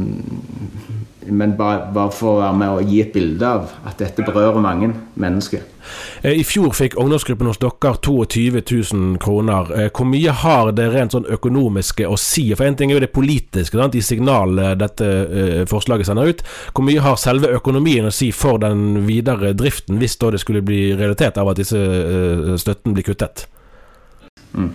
men 1.27 1.57
bare, 1.57 1.91
bare, 1.93 2.13
for 2.15 2.37
å 2.37 2.41
være 2.41 2.57
med 2.57 2.71
og 2.73 2.89
gi 2.89 3.01
et 3.03 3.13
bilde 3.13 3.45
av 3.47 3.73
at 3.89 4.01
dette 4.01 4.25
berører 4.25 4.63
mange 4.63 4.89
mennesker. 5.21 5.63
Eh, 6.23 6.39
I 6.41 6.45
fjor 6.47 6.73
fikk 6.77 6.97
ungdomsgruppen 7.01 7.51
hos 7.51 7.61
dere 7.61 7.93
22 8.01 8.63
000 8.63 9.19
kroner. 9.21 9.71
Eh, 9.77 9.91
hvor 9.93 10.09
mye 10.09 10.35
har 10.43 10.73
det 10.77 10.89
rent 10.95 11.17
sånn 11.17 11.29
økonomiske 11.29 12.09
å 12.09 12.17
si? 12.21 12.47
For 12.55 12.65
En 12.67 12.79
ting 12.79 12.93
er 12.93 12.99
jo 12.99 13.05
det 13.05 13.13
politiske, 13.13 13.77
sant? 13.77 13.99
i 13.99 14.05
signalene 14.05 14.75
dette 14.79 15.07
uh, 15.07 15.63
forslaget 15.69 16.09
sender 16.09 16.31
ut. 16.31 16.45
Hvor 16.73 16.87
mye 16.87 17.05
har 17.05 17.21
selve 17.21 17.53
økonomien 17.57 18.09
å 18.09 18.15
si 18.15 18.31
for 18.33 18.61
den 18.63 19.07
videre 19.09 19.53
driften, 19.57 19.99
hvis 20.01 20.17
da 20.21 20.33
det 20.33 20.41
skulle 20.45 20.65
bli 20.65 20.93
realitet 20.97 21.41
av 21.41 21.51
at 21.51 21.61
disse 21.61 21.81
støtten 22.61 22.95
blir 22.97 23.07
kuttet? 23.07 23.47
Mm. 24.55 24.71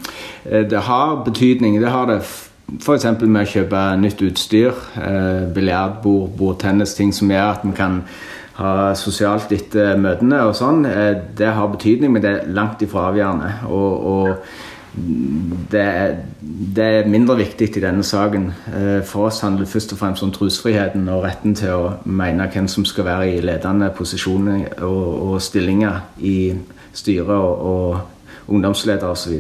Det 0.70 0.84
har 0.88 1.24
betydning. 1.26 1.80
Det 1.82 1.92
har 1.92 2.10
det 2.12 2.22
F.eks. 2.66 3.06
med 3.22 3.44
å 3.44 3.50
kjøpe 3.50 3.82
nytt 4.02 4.22
utstyr. 4.26 4.74
Eh, 4.98 5.44
Biljardbord, 5.54 6.32
bordtennis, 6.38 6.96
ting 6.98 7.14
som 7.14 7.30
gjør 7.32 7.52
at 7.52 7.66
vi 7.66 7.74
kan 7.78 8.00
ha 8.58 8.94
sosialt 8.98 9.52
etter 9.54 10.00
møtene 10.02 10.42
og 10.48 10.56
sånn. 10.58 10.86
Eh, 10.90 11.14
det 11.38 11.52
har 11.58 11.70
betydning, 11.74 12.16
men 12.16 12.24
det 12.26 12.32
er 12.32 12.56
langt 12.56 12.82
ifra 12.82 13.10
avgjørende. 13.12 13.52
Og, 13.70 14.08
og 14.12 14.38
det, 15.72 15.86
det, 16.76 16.84
er, 16.84 17.10
mindre 17.12 17.38
viktig 17.44 17.70
i 17.76 17.84
denne 17.84 18.04
saken. 18.08 18.50
Eh, 18.72 19.00
for 19.06 19.30
oss 19.30 19.44
handler 19.46 19.66
det 19.66 19.74
først 19.76 19.94
og 19.94 20.02
fremst 20.02 20.26
om 20.26 20.34
trosfriheten 20.34 21.06
og 21.12 21.26
retten 21.28 21.56
til 21.60 21.76
å 21.76 21.94
mene 22.06 22.50
hvem 22.50 22.70
som 22.72 22.88
skal 22.88 23.10
være 23.12 23.30
i 23.36 23.46
ledende 23.46 23.92
posisjoner 23.96 24.82
og, 24.88 25.06
og 25.30 25.38
stillinger 25.44 26.02
i 26.18 26.38
styret 26.96 27.36
og, 27.36 27.66
og 27.70 28.15
ungdomsleder 28.48 29.10
osv. 29.10 29.40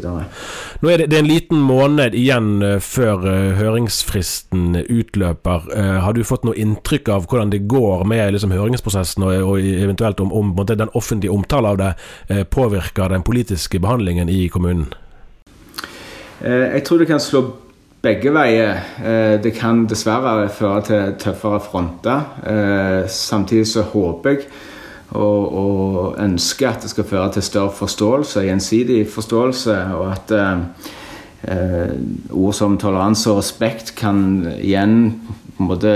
Nå 0.82 0.90
er 0.90 1.02
det, 1.02 1.10
det 1.12 1.18
er 1.18 1.24
en 1.24 1.30
liten 1.30 1.62
måned 1.62 2.16
igjen 2.18 2.52
uh, 2.64 2.78
før 2.84 3.26
uh, 3.26 3.56
høringsfristen 3.60 4.80
utløper. 4.82 5.70
Uh, 5.72 5.98
har 6.06 6.16
du 6.16 6.24
fått 6.28 6.46
noe 6.48 6.58
inntrykk 6.60 7.12
av 7.14 7.28
hvordan 7.30 7.54
det 7.54 7.66
går 7.72 8.06
med 8.10 8.36
liksom, 8.36 8.56
høringsprosessen, 8.56 9.26
og, 9.28 9.36
og, 9.46 9.60
eventuelt 9.62 10.22
om, 10.24 10.34
om 10.34 10.54
den 10.66 10.92
offentlige 10.94 11.34
omtalen 11.34 11.74
av 11.76 11.78
det 11.80 12.46
påvirker 12.52 13.10
den 13.10 13.24
politiske 13.26 13.80
behandlingen 13.80 14.30
i 14.30 14.48
kommunen? 14.50 14.92
jeg 16.46 16.84
tror 16.86 17.00
det 17.00 17.08
kan 17.08 17.22
slå 17.24 17.40
begge 18.04 18.30
veier. 18.36 18.82
det 19.42 19.54
kan 19.56 19.86
dessverre 19.90 20.50
føre 20.54 20.82
til 20.86 21.14
tøffere 21.22 21.62
fronter. 21.64 23.08
samtidig 23.10 23.68
så 23.72 23.86
håper 23.94 24.36
jeg 24.36 24.50
og, 25.16 25.56
og 25.56 26.20
ønsker 26.22 26.70
at 26.70 26.86
det 26.86 26.92
skal 26.92 27.08
føre 27.08 27.32
til 27.36 27.46
større 27.46 27.74
forståelse, 27.76 28.46
gjensidig 28.46 29.06
forståelse, 29.12 29.78
og 29.96 30.12
at 30.12 30.36
eh, 30.36 30.92
eh, 31.56 31.96
ord 32.32 32.54
som 32.54 32.78
toleranse 32.82 33.32
og 33.32 33.42
respekt 33.42 33.96
kan 33.98 34.46
igjen 34.60 35.16
på 35.56 35.64
en 35.64 35.70
måte 35.72 35.92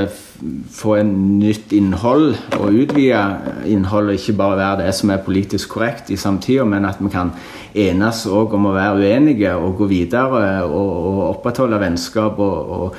få 0.71 0.93
en 0.95 1.09
nytt 1.39 1.73
innhold 1.75 2.29
og 2.55 2.67
utvide 2.71 3.19
innholdet, 3.67 4.19
ikke 4.19 4.37
bare 4.39 4.59
være 4.59 4.85
det 4.85 4.93
som 4.95 5.11
er 5.11 5.23
politisk 5.25 5.73
korrekt 5.75 6.11
i 6.13 6.17
samtida, 6.19 6.63
men 6.63 6.87
at 6.87 7.01
vi 7.03 7.11
kan 7.11 7.33
enes 7.75 8.23
òg 8.25 8.55
om 8.55 8.69
å 8.69 8.75
være 8.77 9.01
uenige 9.03 9.55
og 9.59 9.75
gå 9.81 9.89
videre 9.91 10.63
og, 10.63 10.93
og 11.11 11.25
opprettholde 11.33 11.81
vennskap 11.81 12.39
og, 12.39 12.71
og, 12.77 12.95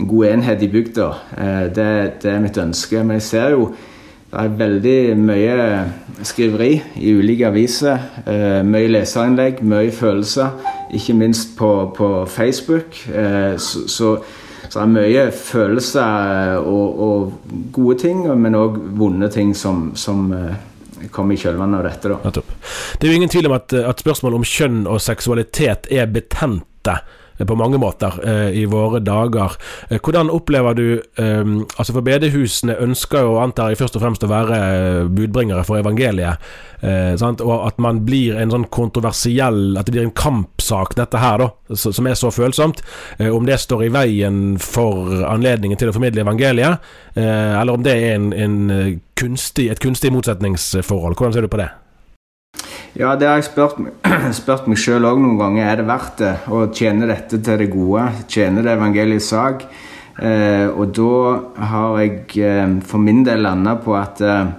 en 0.00 0.06
god 0.08 0.26
enhet 0.26 0.62
i 0.62 0.68
bygda. 0.70 1.06
Eh, 1.36 1.64
det, 1.74 1.88
det 2.22 2.30
er 2.32 2.42
mitt 2.42 2.58
ønske. 2.58 3.02
Men 3.02 3.18
jeg 3.18 3.26
ser 3.26 3.56
jo 3.56 3.70
det 4.30 4.38
er 4.38 4.52
veldig 4.60 4.98
mye 5.18 5.54
skriveri 6.22 6.76
i 7.02 7.14
ulike 7.18 7.48
aviser. 7.48 7.98
Eh, 8.30 8.60
mye 8.62 8.90
leserinnlegg, 8.92 9.58
mye 9.66 9.90
følelser. 9.90 10.54
Ikke 10.94 11.16
minst 11.18 11.56
på, 11.58 11.70
på 11.96 12.10
Facebook. 12.30 12.94
Eh, 13.10 13.56
så, 13.58 13.88
så, 13.88 14.12
så, 14.68 14.70
det 14.76 14.84
er 14.84 14.92
mye 14.94 15.24
følelser 15.34 16.60
og, 16.62 17.00
og 17.08 17.32
gode 17.74 17.98
ting, 18.04 18.22
men 18.38 18.54
òg 18.54 18.78
vonde 19.00 19.32
ting 19.34 19.50
som, 19.56 19.88
som 19.98 20.30
eh, 20.36 21.08
kommer 21.10 21.34
i 21.34 21.42
kjølvannet 21.42 21.80
av 21.80 21.88
dette. 21.90 22.14
Da. 22.14 22.44
Det 23.00 23.08
er 23.08 23.10
jo 23.10 23.18
ingen 23.18 23.32
tvil 23.34 23.50
om 23.50 23.56
at, 23.58 23.74
at 23.74 24.04
spørsmål 24.04 24.38
om 24.38 24.46
kjønn 24.46 24.84
og 24.86 25.02
seksualitet 25.02 25.90
er 25.90 26.06
betente 26.06 27.00
på 27.46 27.56
mange 27.58 27.78
måter 27.80 28.16
eh, 28.26 28.60
i 28.60 28.64
våre 28.70 29.00
dager. 29.04 29.56
Eh, 29.88 29.98
hvordan 29.98 30.30
opplever 30.32 30.76
du 30.76 30.86
eh, 30.98 31.52
altså 31.76 31.94
For 31.94 32.06
bedehusene 32.06 32.76
ønsker 32.84 33.26
jo, 33.26 33.38
antar 33.42 33.72
jeg, 33.72 33.80
først 33.80 33.98
og 33.98 34.04
fremst 34.04 34.26
å 34.26 34.30
være 34.30 34.60
budbringere 35.10 35.64
for 35.66 35.80
evangeliet. 35.80 36.50
og 36.80 37.66
at 37.66 37.78
man 37.78 38.00
blir 38.06 38.38
en 38.40 38.50
sånn 38.50 38.64
kontroversiell 38.72 39.76
At 39.76 39.84
det 39.84 39.92
blir 39.92 40.06
en 40.06 40.14
kampsak, 40.16 40.94
dette 40.96 41.20
her, 41.20 41.42
da, 41.42 41.76
som 41.76 42.06
er 42.06 42.14
så 42.14 42.30
følsomt. 42.30 42.80
om 43.20 43.46
det 43.46 43.58
står 43.60 43.84
i 43.84 43.92
veien 43.92 44.58
for 44.58 45.24
anledningen 45.24 45.78
til 45.78 45.90
å 45.90 45.92
formidle 45.92 46.24
evangeliet, 46.24 46.80
eller 47.14 47.72
om 47.74 47.84
det 47.84 47.92
er 47.92 48.16
en, 48.16 48.32
en 48.32 49.00
kunstig, 49.14 49.68
et 49.70 49.80
kunstig 49.80 50.12
motsetningsforhold. 50.12 51.16
Hvordan 51.16 51.36
ser 51.36 51.44
du 51.44 51.52
på 51.52 51.60
det? 51.60 51.68
Ja, 52.98 53.14
det 53.14 53.28
har 53.28 53.38
jeg 53.38 53.46
spurt, 53.46 53.78
spurt 54.40 54.66
meg 54.66 54.80
sjøl 54.80 55.06
òg 55.06 55.20
noen 55.22 55.38
ganger. 55.38 55.68
Er 55.68 55.78
det 55.78 55.86
verdt 55.86 56.18
det 56.24 56.32
å 56.50 56.64
tjene 56.74 57.06
dette 57.06 57.38
til 57.38 57.62
det 57.62 57.68
gode? 57.70 58.08
Tjene 58.26 58.64
det 58.66 58.74
evangeliets 58.74 59.30
sak? 59.30 59.62
Eh, 60.20 60.66
og 60.68 60.90
da 60.98 61.68
har 61.70 62.00
jeg 62.02 62.16
eh, 62.42 62.74
for 62.84 63.00
min 63.00 63.22
del 63.24 63.46
landa 63.46 63.76
på 63.80 63.94
at 63.96 64.20
eh, 64.26 64.50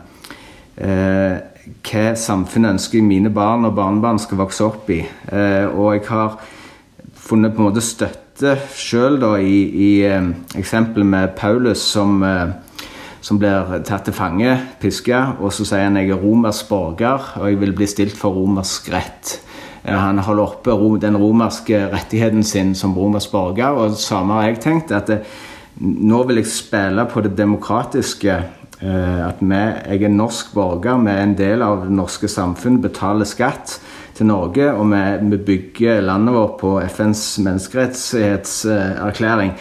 eh, 0.88 1.36
hva 1.84 2.06
samfunnet 2.18 2.78
ønsker 2.78 3.04
mine 3.06 3.30
barn 3.36 3.68
og 3.68 3.76
barnebarn 3.78 4.22
skal 4.22 4.40
vokse 4.40 4.64
opp 4.64 4.90
i. 4.96 5.02
Eh, 5.04 5.68
og 5.68 5.98
jeg 5.98 6.08
har 6.08 6.40
funnet 7.28 7.54
på 7.54 7.62
en 7.62 7.68
måte 7.68 7.84
støtte 7.84 8.56
sjøl 8.80 9.20
i, 9.44 9.60
i 9.68 9.92
eh, 10.08 10.32
eksempelet 10.58 11.12
med 11.18 11.36
Paulus 11.36 11.84
som 11.84 12.24
som 13.22 13.38
blir 13.40 13.84
tatt 13.86 14.06
til 14.08 14.13
fange, 14.18 14.56
piska, 14.82 15.22
og 15.40 15.54
så 15.54 15.66
sier 15.68 15.84
han 15.86 15.98
jeg 16.00 16.10
er 16.13 16.22
romersk 16.22 16.70
borger 16.72 17.20
og 17.38 17.46
jeg 17.48 17.60
vil 17.62 17.74
bli 17.78 17.88
stilt 17.90 18.18
for 18.18 18.30
romersk 18.34 18.90
rett. 18.94 19.40
Eh, 19.84 19.98
han 19.98 20.18
holder 20.22 20.44
oppe 20.44 20.72
den 21.01 21.18
romerske 21.18 21.90
rettigheten 21.94 22.44
sin 22.44 22.75
som 22.75 22.98
romersk 22.98 23.32
borger. 23.32 23.70
Og 23.78 23.92
samme 23.98 24.34
har 24.34 24.44
jeg 24.50 24.60
tenkt. 24.62 24.92
at 24.92 25.08
det, 25.08 25.22
nå 25.80 26.24
vil 26.28 26.36
jeg 26.42 26.46
spille 26.46 27.06
på 27.06 27.22
det 27.22 27.38
demokratiske. 27.38 28.44
At 28.82 29.36
vi, 29.40 29.54
jeg 29.54 30.04
er 30.04 30.10
norsk 30.10 30.54
borger, 30.56 30.98
vi 31.06 31.12
er 31.12 31.22
en 31.22 31.38
del 31.38 31.62
av 31.62 31.86
det 31.86 31.92
norske 31.94 32.28
samfunn, 32.28 32.82
betaler 32.82 33.25
skatt 33.30 33.80
til 34.18 34.25
Norge. 34.25 34.74
Og 34.74 34.90
vi, 34.90 35.18
vi 35.30 35.38
bygger 35.38 36.01
landet 36.01 36.34
vårt 36.34 36.58
på 36.62 36.82
FNs 36.90 37.40
menneskerettighetserklæring. 37.46 39.51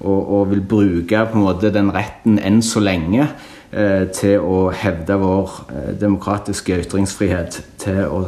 Og, 0.00 0.20
og, 0.32 0.50
vil 0.50 0.62
bruke 0.64 1.24
på 1.28 1.36
en 1.36 1.44
måte 1.44 1.72
den 1.74 1.90
retten 1.92 2.38
enn 2.40 2.62
så 2.64 2.80
lenge 2.80 3.26
eh, 3.26 4.06
til 4.16 4.40
å 4.40 4.70
hevde 4.72 5.18
vår 5.20 5.58
eh, 5.68 5.90
demokratiske 6.00 6.78
ytringsfrihet. 6.86 7.60
Til 7.84 8.06
å 8.08 8.22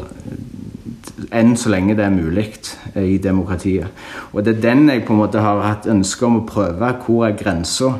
enn 1.32 1.54
så 1.58 1.72
lenge 1.72 1.96
det 1.98 2.04
er 2.06 2.14
mulig 2.14 2.46
eh, 2.94 3.14
i 3.14 3.18
demokratiet. 3.22 3.90
Og 4.32 4.44
det 4.44 4.56
er 4.56 4.64
den 4.68 4.88
jeg 4.90 5.04
på 5.06 5.14
en 5.14 5.22
måte 5.22 5.42
har 5.42 5.62
hatt 5.64 5.88
ønske 5.90 6.26
om 6.26 6.40
å 6.40 6.46
prøve. 6.48 6.94
Hvor 7.04 7.26
er 7.28 7.36
grensa? 7.38 7.92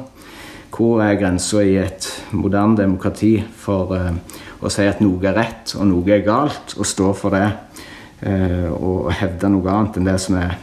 Hvor 0.73 1.03
er 1.05 1.19
grensa 1.21 1.63
i 1.65 1.77
et 1.81 2.09
moderne 2.33 2.79
demokrati 2.81 3.37
for 3.65 3.95
eh, 3.99 4.13
å 4.63 4.73
si 4.73 4.87
at 4.87 5.03
noe 5.05 5.29
er 5.29 5.39
rett 5.39 5.75
og 5.79 5.89
noe 5.91 6.15
er 6.15 6.27
galt, 6.27 6.77
og 6.79 6.89
stå 6.89 7.13
for 7.19 7.37
det? 7.37 7.49
Eh, 8.23 8.69
og 8.73 9.11
hevde 9.19 9.51
noe 9.51 9.73
annet 9.73 9.99
enn 9.99 10.13
det 10.13 10.19
som 10.23 10.39
er 10.39 10.55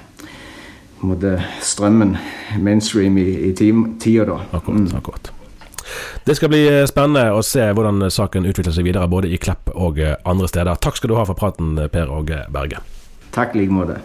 måte, 1.01 1.37
strømmen, 1.63 2.15
mainstream, 2.59 3.17
i, 3.17 3.49
i 3.49 3.53
tida 3.53 4.25
da. 4.27 4.39
Akkurat, 4.51 4.79
mm. 4.79 4.95
akkurat. 4.97 5.31
Det 6.25 6.35
skal 6.37 6.51
bli 6.51 6.61
eh, 6.67 6.85
spennende 6.89 7.31
å 7.33 7.41
se 7.45 7.63
hvordan 7.73 8.03
saken 8.13 8.45
utvikler 8.49 8.75
seg 8.75 8.85
videre, 8.85 9.09
både 9.09 9.31
i 9.31 9.39
Klepp 9.41 9.71
og 9.73 9.99
eh, 10.03 10.17
andre 10.29 10.49
steder. 10.51 10.77
Takk 10.81 10.99
skal 10.99 11.13
du 11.13 11.17
ha 11.17 11.25
for 11.25 11.39
praten, 11.39 11.73
Per 11.91 12.13
Åge 12.13 12.43
Berge. 12.53 12.83
Takk 13.33 13.55
i 13.55 13.63
like 13.63 13.73
måte. 13.73 13.99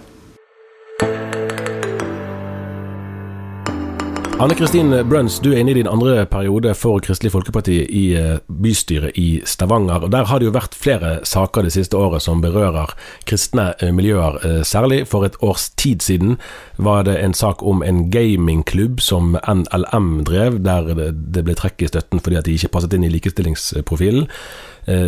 Anne 4.38 4.54
Kristin 4.54 4.90
Bruns, 5.08 5.36
du 5.38 5.52
er 5.52 5.60
inne 5.62 5.70
i 5.70 5.76
din 5.78 5.86
andre 5.86 6.24
periode 6.26 6.72
for 6.74 6.98
Kristelig 6.98 7.30
Folkeparti 7.30 7.76
i 7.86 8.02
eh, 8.18 8.40
bystyret 8.50 9.14
i 9.14 9.38
Stavanger. 9.46 10.02
og 10.02 10.10
Der 10.10 10.26
har 10.26 10.40
det 10.42 10.48
jo 10.48 10.54
vært 10.56 10.74
flere 10.74 11.20
saker 11.22 11.62
det 11.62 11.70
siste 11.76 11.94
året 11.94 12.24
som 12.24 12.42
berører 12.42 12.96
kristne 13.30 13.68
eh, 13.78 13.92
miljøer. 13.94 14.40
Eh, 14.42 14.62
særlig 14.66 15.04
for 15.06 15.22
et 15.22 15.38
års 15.38 15.68
tid 15.78 16.02
siden 16.02 16.34
var 16.82 17.06
det 17.06 17.14
en 17.22 17.34
sak 17.34 17.62
om 17.62 17.84
en 17.86 18.10
gamingklubb 18.10 18.98
som 19.00 19.38
NLM 19.38 20.24
drev, 20.26 20.58
der 20.66 20.90
det 21.14 21.44
ble 21.46 21.54
trekk 21.54 21.86
i 21.86 21.92
støtten 21.92 22.18
fordi 22.18 22.40
at 22.40 22.50
de 22.50 22.58
ikke 22.58 22.72
passet 22.74 22.98
inn 22.98 23.06
i 23.06 23.12
likestillingsprofilen. 23.14 24.26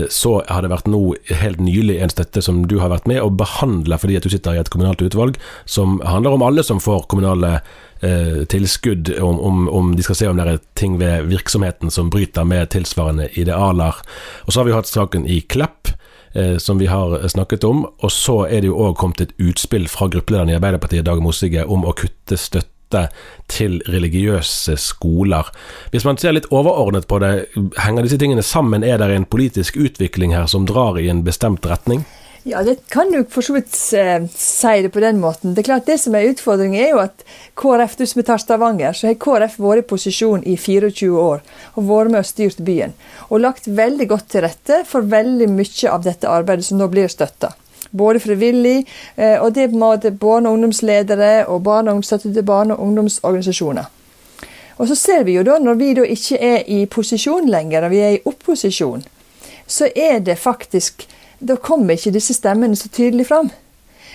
Så 0.09 0.31
har 0.49 0.63
det 0.65 0.71
vært 0.73 0.87
nå 0.89 1.01
helt 1.43 1.59
nylig 1.61 1.99
en 2.01 2.09
støtte 2.09 2.41
som 2.41 2.63
du 2.65 2.79
har 2.81 2.89
vært 2.89 3.11
med 3.11 3.21
å 3.21 3.29
behandle 3.29 3.99
fordi 4.01 4.17
at 4.17 4.25
du 4.25 4.33
sitter 4.33 4.57
i 4.57 4.61
et 4.63 4.71
kommunalt 4.73 5.03
utvalg 5.05 5.37
som 5.69 5.99
handler 6.01 6.33
om 6.33 6.47
alle 6.47 6.65
som 6.65 6.81
får 6.81 7.05
kommunale 7.13 7.59
tilskudd, 8.01 9.09
om, 9.25 9.39
om, 9.41 9.69
om, 9.73 9.93
de 9.97 10.05
skal 10.05 10.19
se 10.19 10.27
om 10.29 10.37
det 10.37 10.45
er 10.47 10.59
ting 10.77 10.99
ved 11.01 11.31
virksomheten 11.31 11.91
som 11.91 12.11
bryter 12.13 12.45
med 12.45 12.69
tilsvarende 12.75 13.31
idealer. 13.41 13.97
Og 14.45 14.53
så 14.53 14.61
har 14.61 14.69
vi 14.69 14.75
hatt 14.77 14.91
saken 14.91 15.25
i 15.25 15.41
Klepp. 15.49 15.97
Eh, 16.37 16.57
som 16.57 16.79
vi 16.79 16.87
har 16.87 17.29
snakket 17.29 17.65
om, 17.65 17.87
og 17.99 18.13
så 18.13 18.43
er 18.45 18.61
det 18.61 18.69
jo 18.69 18.77
òg 18.77 18.99
kommet 19.01 19.23
et 19.25 19.31
utspill 19.41 19.87
fra 19.89 20.11
gruppelederen 20.13 20.51
i 20.53 20.57
Arbeiderpartiet, 20.59 21.07
Dag 21.07 21.23
Mossige, 21.25 21.63
om 21.65 21.87
å 21.89 21.95
kutte 21.97 22.37
støtte 22.37 23.07
til 23.49 23.79
religiøse 23.89 24.77
skoler. 24.77 25.49
Hvis 25.95 26.05
man 26.05 26.21
ser 26.21 26.37
litt 26.37 26.51
overordnet 26.53 27.09
på 27.09 27.23
det, 27.25 27.31
henger 27.81 28.05
disse 28.05 28.21
tingene 28.21 28.45
sammen? 28.45 28.85
Er 28.85 29.01
det 29.01 29.09
en 29.15 29.25
politisk 29.25 29.81
utvikling 29.81 30.37
her 30.37 30.45
som 30.51 30.69
drar 30.69 31.01
i 31.01 31.09
en 31.09 31.25
bestemt 31.25 31.65
retning? 31.65 32.05
Ja, 32.49 32.63
det 32.63 32.77
kan 32.89 33.11
du 33.11 33.25
for 33.31 33.43
så 33.43 33.57
vidt 33.57 33.75
uh, 33.75 34.27
si 34.31 34.83
det 34.83 34.93
på 34.95 35.01
den 35.03 35.19
måten. 35.19 35.55
Det 35.55 35.65
er 35.65 35.67
klart 35.67 35.89
det 35.91 35.97
som 35.99 36.15
er 36.15 36.29
utfordringen, 36.31 36.79
er 36.79 36.93
jo 36.93 37.01
at 37.03 37.25
KrF, 37.59 37.97
du 37.99 38.05
som 38.07 38.23
tar 38.23 38.39
Stavanger, 38.39 38.95
så 38.95 39.09
har 39.09 39.17
KrF 39.19 39.57
vært 39.59 39.83
i 39.83 39.87
posisjon 39.91 40.45
i 40.47 40.55
24 40.55 41.09
år 41.19 41.43
og 41.75 41.89
vært 41.89 42.13
med 42.15 42.21
og 42.21 42.29
styrt 42.29 42.61
byen. 42.63 42.95
Og 43.27 43.43
lagt 43.43 43.67
veldig 43.67 44.07
godt 44.13 44.29
til 44.31 44.45
rette 44.47 44.79
for 44.87 45.09
veldig 45.11 45.49
mye 45.57 45.91
av 45.91 46.07
dette 46.07 46.31
arbeidet 46.31 46.69
som 46.69 46.79
nå 46.79 46.87
blir 46.93 47.11
støtta. 47.11 47.51
Både 47.91 48.23
frivillig, 48.23 48.77
uh, 49.19 49.43
og 49.43 49.51
det 49.59 49.67
er 49.67 50.15
barne- 50.15 50.47
og 50.47 50.61
ungdomsledere 50.61 51.33
og 51.51 51.65
barne- 51.67 51.91
og 51.91 51.99
ungdomsstøtte 51.99 52.31
til 52.31 52.47
barne- 52.47 52.79
og 52.79 52.87
ungdomsorganisasjoner. 52.87 53.91
Og 54.79 54.87
så 54.87 55.01
ser 55.03 55.27
vi 55.27 55.35
jo 55.35 55.43
da, 55.43 55.59
når 55.59 55.83
vi 55.83 55.91
da 55.99 56.07
ikke 56.07 56.39
er 56.39 56.63
i 56.71 56.85
posisjon 56.87 57.51
lenger, 57.51 57.91
og 57.91 57.91
vi 57.91 58.05
er 58.07 58.17
i 58.21 58.25
opposisjon, 58.25 59.03
så 59.67 59.91
er 59.91 60.21
det 60.23 60.39
faktisk 60.39 61.09
da 61.41 61.57
kommer 61.57 61.97
ikke 61.97 62.15
disse 62.17 62.35
stemmene 62.37 62.77
så 62.77 62.89
tydelig 62.89 63.29
fram. 63.29 63.51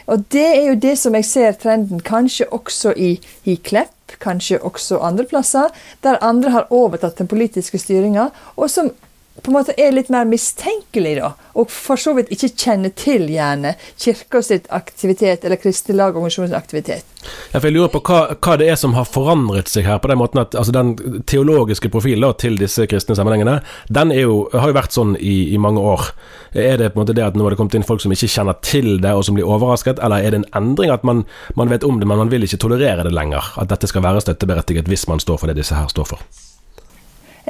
Og 0.09 0.23
det 0.33 0.47
er 0.47 0.65
jo 0.71 0.79
det 0.81 0.95
som 0.99 1.15
jeg 1.15 1.27
ser 1.27 1.57
trenden, 1.61 2.01
kanskje 2.01 2.49
også 2.51 2.93
i, 2.97 3.13
i 3.45 3.55
Klepp, 3.55 4.17
kanskje 4.21 4.59
også 4.59 4.99
andre 4.99 5.25
plasser, 5.29 5.69
der 6.03 6.19
andre 6.25 6.51
har 6.51 6.73
overtatt 6.73 7.21
den 7.21 7.29
politiske 7.31 7.79
styringa, 7.79 8.29
og 8.55 8.69
som 8.69 8.91
på 9.39 9.49
en 9.49 9.55
måte 9.55 9.73
er 9.79 9.93
litt 9.95 10.09
mer 10.11 10.25
mistenkelig, 10.27 11.13
da, 11.21 11.31
og 11.55 11.69
for 11.71 11.99
så 11.99 12.11
vidt 12.17 12.29
ikke 12.35 12.49
kjenner 12.51 12.91
til 12.99 13.29
gjerne 13.31 13.73
kirka 13.99 14.41
sitt 14.43 14.67
aktivitet 14.75 15.45
eller 15.47 15.59
kristne 15.61 15.95
lag 15.95 16.17
og 16.17 16.25
Misjonens 16.25 16.53
aktivitet. 16.57 17.07
Ja, 17.53 17.61
jeg 17.61 17.73
lurer 17.73 17.89
på 17.93 18.01
hva, 18.03 18.19
hva, 18.35 18.57
det 18.59 18.67
er 18.73 18.77
som 18.79 18.95
har 18.97 19.07
forandret 19.07 19.71
seg 19.71 19.87
her, 19.87 20.01
på 20.03 20.11
den 20.11 20.19
måten 20.19 20.41
at 20.43 20.57
altså, 20.57 20.73
den 20.75 21.23
teologiske 21.29 21.89
profilen 21.93 22.27
da, 22.27 22.33
til 22.35 22.59
disse 22.59 22.85
kristne 22.91 23.15
sammenhengene, 23.17 23.61
den 23.87 24.13
jo, 24.17 24.43
har 24.51 24.73
jo 24.73 24.77
vært 24.81 24.99
sånn 24.99 25.15
i, 25.15 25.37
i, 25.55 25.57
mange 25.61 25.79
år. 25.79 26.11
Er 26.51 26.77
det 26.81 26.91
på 26.91 26.99
en 26.99 27.05
måte 27.05 27.15
det 27.15 27.25
at 27.29 27.39
nå 27.39 27.47
har 27.47 27.55
det 27.55 27.61
kommet 27.61 27.79
inn 27.79 27.87
folk 27.87 28.03
som 28.03 28.11
ikke 28.11 28.31
kjenner 28.35 28.59
til 28.67 28.93
det, 28.99 29.15
og 29.15 29.25
som 29.25 29.39
blir 29.39 29.47
overrasket, 29.47 30.03
eller 30.03 30.21
er 30.21 30.35
det 30.35 30.43
en 30.43 30.49
endring 30.59 30.91
at 30.91 31.07
man, 31.07 31.23
man 31.55 31.71
vet 31.71 31.87
om 31.87 32.03
det, 32.03 32.09
men 32.09 32.19
man 32.25 32.33
vil 32.33 32.43
ikke 32.45 32.61
tolerere 32.61 33.07
det 33.07 33.15
lenger? 33.15 33.53
At 33.63 33.71
dette 33.71 33.89
skal 33.89 34.03
være 34.03 34.27
støtteberettiget 34.27 34.91
hvis 34.91 35.07
man 35.07 35.23
står 35.23 35.39
for 35.39 35.47
det 35.47 35.61
disse 35.63 35.77
her 35.77 35.87
står 35.91 36.15
for? 36.15 36.31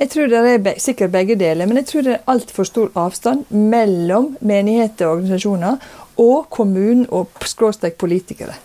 Jeg 0.01 0.09
tror 0.09 0.31
det 0.31 0.39
er 0.41 0.79
sikkert 0.81 1.11
begge 1.13 1.35
deler, 1.37 1.67
men 1.69 1.77
jeg 1.77 1.85
tror 1.91 2.05
det 2.05 2.13
er 2.15 2.29
altfor 2.31 2.65
stor 2.65 2.87
avstand 2.97 3.43
mellom 3.53 4.31
menigheter 4.41 5.05
og 5.05 5.19
organisasjoner 5.19 5.75
og 6.23 6.47
kommunen 6.49 7.03
og 7.13 7.29
skråstrek 7.45 7.99
politikere. 8.01 8.55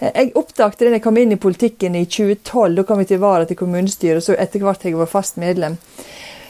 Eh, 0.00 0.10
jeg 0.10 0.32
oppdaget 0.34 0.80
det 0.80 0.88
da 0.88 0.96
jeg 0.96 1.04
kom 1.04 1.20
inn 1.20 1.34
i 1.36 1.38
politikken 1.38 1.94
i 1.94 2.02
2012. 2.10 2.74
Da 2.80 2.84
kom 2.88 3.02
jeg 3.02 3.12
til 3.12 3.22
vara 3.22 3.46
til 3.46 3.58
kommunestyret, 3.60 4.24
så 4.26 4.34
etter 4.34 4.64
hvert 4.66 4.82
jeg 4.82 4.98
var 4.98 5.10
fast 5.12 5.38
medlem. 5.38 5.76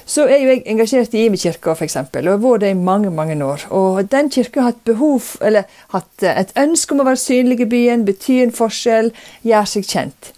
Så 0.06 0.24
er 0.24 0.40
jo 0.40 0.48
jeg 0.54 0.62
engasjert 0.72 1.12
i 1.16 1.26
Imi-kirka, 1.26 1.74
f.eks., 1.76 1.96
og 1.96 2.16
har 2.28 2.40
vært 2.40 2.64
det 2.64 2.70
i 2.72 2.78
mange 2.80 3.12
mange 3.12 3.36
år. 3.44 3.66
Og 3.76 4.08
den 4.12 4.30
kirka 4.32 4.60
har 4.60 4.72
hatt 4.72 4.80
behov, 4.88 5.34
eller 5.44 5.68
hatt 5.92 6.24
eh, 6.24 6.40
et 6.40 6.56
ønske 6.64 6.96
om 6.96 7.04
å 7.04 7.08
være 7.10 7.20
synlig 7.20 7.60
i 7.60 7.68
byen, 7.76 8.08
bety 8.08 8.40
en 8.46 8.56
forskjell, 8.56 9.12
gjøre 9.44 9.70
seg 9.74 9.92
kjent. 9.92 10.32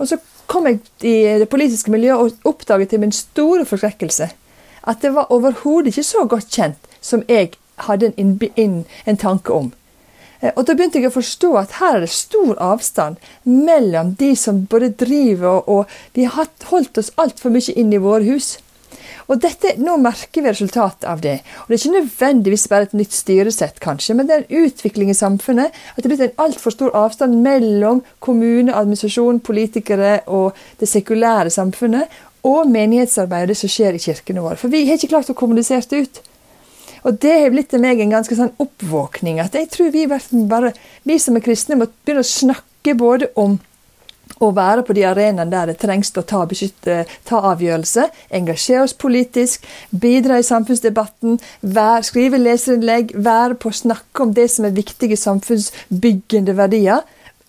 Og 0.00 0.08
så 0.08 0.20
kom 0.46 0.66
jeg 0.66 0.80
i 1.02 1.14
det 1.42 1.48
politiske 1.52 1.90
miljøet 1.90 2.18
og 2.18 2.50
oppdaget 2.54 2.92
til 2.92 3.02
min 3.02 3.14
store 3.14 3.64
forskrekkelse 3.68 4.30
at 4.86 5.02
det 5.02 5.14
var 5.14 5.32
overhodet 5.34 5.86
ikke 5.86 6.06
så 6.06 6.26
godt 6.30 6.52
kjent 6.54 6.92
som 7.00 7.24
jeg 7.28 7.56
hadde 7.88 8.12
en, 8.16 8.38
en, 8.56 8.76
en 9.06 9.16
tanke 9.16 9.52
om. 9.52 9.72
Eh, 10.40 10.52
og 10.56 10.66
Da 10.66 10.74
begynte 10.74 11.00
jeg 11.00 11.10
å 11.10 11.16
forstå 11.16 11.52
at 11.60 11.78
her 11.80 11.98
er 11.98 12.04
det 12.06 12.12
stor 12.14 12.56
avstand 12.62 13.18
mellom 13.44 14.14
de 14.20 14.32
som 14.38 14.64
både 14.70 14.92
driver 14.98 15.48
og, 15.48 15.68
og 15.68 16.14
Vi 16.14 16.24
har 16.24 16.48
holdt 16.70 16.98
oss 16.98 17.12
altfor 17.16 17.52
mye 17.54 17.74
inn 17.74 17.92
i 17.92 18.02
våre 18.02 18.24
hus. 18.24 18.56
Og 19.26 19.40
dette, 19.42 19.74
Nå 19.82 19.96
merker 19.98 20.44
vi 20.44 20.50
resultatet 20.50 21.06
av 21.08 21.22
det. 21.24 21.40
Og 21.64 21.68
Det 21.68 21.76
er 21.76 21.82
ikke 21.82 21.98
nødvendigvis 22.00 22.68
bare 22.70 22.88
et 22.88 22.94
nytt 22.94 23.16
styresett, 23.16 23.80
kanskje, 23.82 24.14
men 24.14 24.28
det 24.28 24.36
er 24.36 24.44
en 24.44 24.66
utvikling 24.66 25.10
i 25.10 25.18
samfunnet. 25.18 25.74
At 25.94 26.02
det 26.02 26.06
er 26.06 26.14
blitt 26.14 26.24
en 26.28 26.44
altfor 26.46 26.74
stor 26.74 26.94
avstand 26.94 27.40
mellom 27.42 28.04
kommune, 28.20 28.74
administrasjon, 28.74 29.40
politikere 29.40 30.20
og 30.26 30.56
det 30.80 30.88
sekulære 30.90 31.50
samfunnet, 31.50 32.06
og 32.46 32.70
menighetsarbeidet 32.70 33.56
som 33.58 33.70
skjer 33.70 33.96
i 33.98 34.02
kirkene 34.02 34.44
våre. 34.44 34.58
For 34.60 34.70
vi 34.70 34.84
har 34.86 34.98
ikke 34.98 35.10
klart 35.10 35.30
å 35.32 35.38
kommunisere 35.38 35.82
det 35.90 36.04
ut. 36.06 36.20
Og 37.06 37.18
det 37.22 37.32
har 37.40 37.52
blitt 37.54 37.70
til 37.70 37.82
meg 37.82 38.00
en 38.02 38.14
ganske 38.14 38.36
sånn 38.38 38.54
oppvåkning. 38.62 39.40
At 39.42 39.54
jeg 39.58 39.70
tror 39.74 39.92
vi, 39.94 40.06
bare, 40.06 40.72
vi 41.06 41.18
som 41.22 41.38
er 41.38 41.44
kristne 41.44 41.78
må 41.78 41.90
begynne 41.90 42.22
å 42.22 42.30
snakke 42.30 42.94
både 42.98 43.30
om 43.38 43.58
å 44.42 44.50
være 44.56 44.84
på 44.86 44.96
de 44.96 45.04
arenaene 45.08 45.50
der 45.52 45.70
det 45.70 45.78
trengs 45.82 46.12
å 46.16 46.24
ta, 46.26 46.42
beskytte, 46.48 47.04
ta 47.28 47.42
avgjørelser, 47.52 48.10
engasjere 48.38 48.84
oss 48.84 48.96
politisk, 48.96 49.66
bidra 49.90 50.40
i 50.40 50.46
samfunnsdebatten, 50.46 51.38
vær, 51.62 52.04
skrive 52.06 52.40
leserinnlegg, 52.42 53.14
være 53.16 53.58
på 53.60 53.72
å 53.72 53.80
snakke 53.82 54.26
om 54.26 54.34
det 54.36 54.48
som 54.52 54.68
er 54.68 54.76
viktige 54.76 55.18
samfunnsbyggende 55.20 56.56
verdier 56.58 57.04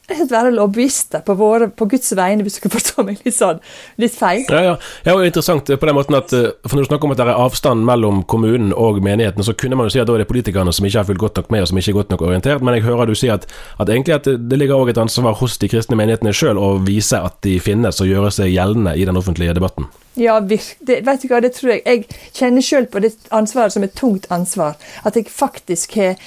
være 0.35 0.51
lobbyister 0.55 1.23
på, 1.25 1.35
våre, 1.39 1.69
på 1.69 1.87
Guds 1.91 2.13
vegne, 2.15 2.45
hvis 2.45 2.57
du 2.57 2.63
kan 2.65 2.73
forstå 2.73 3.05
meg 3.07 3.19
litt 3.25 3.35
sånn 3.35 3.59
litt 3.99 4.15
feil. 4.15 4.45
Ja, 4.47 4.61
ja. 4.63 4.75
ja 5.07 5.15
og 5.17 5.25
interessant 5.27 5.67
på 5.67 5.89
den 5.89 5.97
måten 5.97 6.17
at 6.17 6.33
eh, 6.35 6.49
for 6.67 6.77
Når 6.77 6.87
du 6.87 6.89
snakker 6.91 7.09
om 7.09 7.15
at 7.15 7.21
det 7.21 7.27
er 7.27 7.43
avstand 7.43 7.85
mellom 7.87 8.23
kommunen 8.29 8.73
og 8.73 9.01
menigheten, 9.03 9.43
så 9.43 9.55
kunne 9.57 9.79
man 9.79 9.89
jo 9.89 9.95
si 9.95 10.01
at 10.01 10.09
da 10.09 10.15
er 10.15 10.23
det 10.23 10.29
politikerne 10.31 10.73
som 10.75 10.87
ikke 10.87 11.01
har 11.01 11.09
fulgt 11.09 11.23
godt 11.25 11.41
nok 11.41 11.51
med, 11.53 11.65
og 11.65 11.71
som 11.71 11.81
ikke 11.81 11.93
er 11.93 11.99
godt 11.99 12.13
nok 12.15 12.25
orientert. 12.29 12.63
Men 12.63 12.77
jeg 12.77 12.87
hører 12.87 13.09
du 13.09 13.15
si 13.17 13.31
at, 13.33 13.47
at 13.79 13.89
egentlig 13.89 14.15
at 14.15 14.27
det 14.27 14.59
ligger 14.59 14.77
også 14.77 14.95
et 14.95 15.03
ansvar 15.05 15.39
hos 15.41 15.57
de 15.61 15.71
kristne 15.71 15.99
menighetene 15.99 16.35
sjøl 16.35 16.59
å 16.61 16.75
vise 16.85 17.19
at 17.19 17.39
de 17.45 17.57
finnes 17.63 18.03
og 18.03 18.11
gjøre 18.11 18.33
seg 18.39 18.53
gjeldende 18.53 18.95
i 18.97 19.07
den 19.07 19.19
offentlige 19.19 19.55
debatten. 19.57 19.89
Ja, 20.17 20.39
det, 20.41 20.61
vet 20.81 21.21
du 21.21 21.27
hva, 21.29 21.41
det 21.43 21.53
tror 21.57 21.75
jeg. 21.75 21.83
Jeg 21.85 22.33
kjenner 22.33 22.65
sjøl 22.65 22.87
på 22.89 23.01
det 23.03 23.13
ansvaret 23.35 23.75
som 23.75 23.85
et 23.85 23.97
tungt 23.97 24.25
ansvar. 24.33 24.77
At 25.05 25.19
jeg 25.19 25.29
faktisk 25.29 25.93
har 25.99 26.15
eh, 26.15 26.21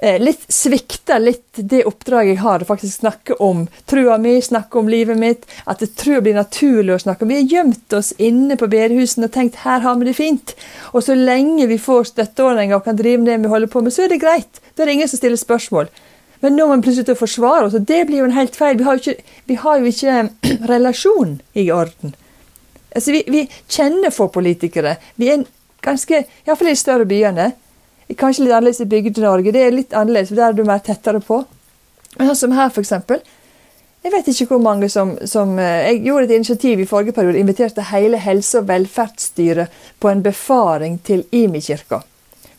litt 0.00 0.46
svikter 0.48 1.20
litt 1.20 1.58
det 1.70 1.82
oppdraget 1.84 2.34
jeg 2.34 2.40
har, 2.40 2.62
å 2.62 2.68
faktisk 2.68 3.02
snakke 3.02 3.36
om 3.44 3.66
trua 3.90 4.16
mi, 4.18 4.38
snakke 4.42 4.78
om 4.80 4.88
livet 4.88 5.18
mitt. 5.20 5.44
At 5.68 5.82
trua 6.00 6.22
blir 6.24 6.38
naturlig 6.38 6.94
å 6.94 7.02
snakke 7.02 7.26
om. 7.26 7.32
Vi 7.32 7.40
har 7.40 7.50
gjemt 7.54 7.96
oss 7.98 8.12
inne 8.16 8.56
på 8.56 8.70
bedehusene 8.72 9.28
og 9.28 9.34
tenkt 9.34 9.60
her 9.66 9.84
har 9.84 9.98
vi 10.00 10.08
det 10.08 10.16
fint. 10.16 10.54
Og 10.94 11.04
så 11.04 11.16
lenge 11.18 11.68
vi 11.68 11.80
får 11.80 12.14
støtteordninger 12.14 12.78
og 12.78 12.86
kan 12.86 12.96
drive 12.96 13.20
med 13.20 13.32
det 13.32 13.40
vi 13.44 13.52
holder 13.52 13.72
på 13.72 13.84
med, 13.84 13.94
så 13.94 14.06
er 14.06 14.14
det 14.14 14.22
greit. 14.24 14.62
Da 14.72 14.82
er 14.82 14.90
det 14.90 14.96
ingen 14.98 15.12
som 15.12 15.20
stiller 15.20 15.40
spørsmål. 15.40 15.92
Men 16.40 16.56
nå 16.56 16.66
må 16.66 16.78
vi 16.78 16.86
plutselig 16.88 17.18
forsvare 17.20 17.66
oss, 17.68 17.76
og 17.76 17.84
det 17.88 18.06
blir 18.08 18.22
jo 18.22 18.30
en 18.30 18.36
helt 18.38 18.56
feil. 18.56 18.78
Vi 18.80 18.86
har 18.86 18.96
jo 18.96 19.04
ikke, 19.04 19.32
vi 19.50 19.60
har 19.60 19.80
jo 19.80 19.90
ikke 19.90 20.20
relasjon 20.72 21.40
i 21.52 21.68
orden. 21.74 22.14
Altså, 22.90 23.12
vi, 23.12 23.24
vi 23.28 23.44
kjenner 23.68 24.14
få 24.14 24.30
politikere. 24.32 24.96
Vi 25.20 25.28
er 25.30 25.44
ganske, 25.84 26.24
iallfall 26.46 26.70
i 26.70 26.72
de 26.72 26.80
større 26.80 27.08
byene. 27.08 27.52
Kanskje 28.18 28.44
litt 28.44 28.54
annerledes 28.54 28.80
i 28.80 28.88
Bygde-Norge. 28.90 29.52
Det 29.54 29.62
er 29.62 29.74
litt 29.74 29.92
annerledes, 29.94 30.32
for 30.32 30.40
der 30.40 30.48
er 30.48 30.56
du 30.58 30.64
mer 30.66 30.82
tettere 30.84 31.20
på. 31.22 31.44
Men 32.16 32.30
sånn 32.30 32.40
som 32.42 32.56
her, 32.56 32.72
eksempel. 32.82 33.22
Jeg 34.00 34.14
vet 34.14 34.28
ikke 34.32 34.54
hvor 34.54 34.62
mange 34.64 34.88
som, 34.88 35.12
som, 35.28 35.58
eh, 35.58 35.92
Jeg 35.92 36.04
gjorde 36.06 36.24
et 36.24 36.36
initiativ 36.38 36.80
i 36.80 36.86
forrige 36.86 37.12
periode. 37.12 37.38
Inviterte 37.38 37.82
hele 37.92 38.16
helse- 38.16 38.58
og 38.58 38.68
velferdsstyret 38.68 39.68
på 40.00 40.08
en 40.08 40.22
befaring 40.22 40.98
til 41.04 41.24
Imi-kirka. 41.32 42.02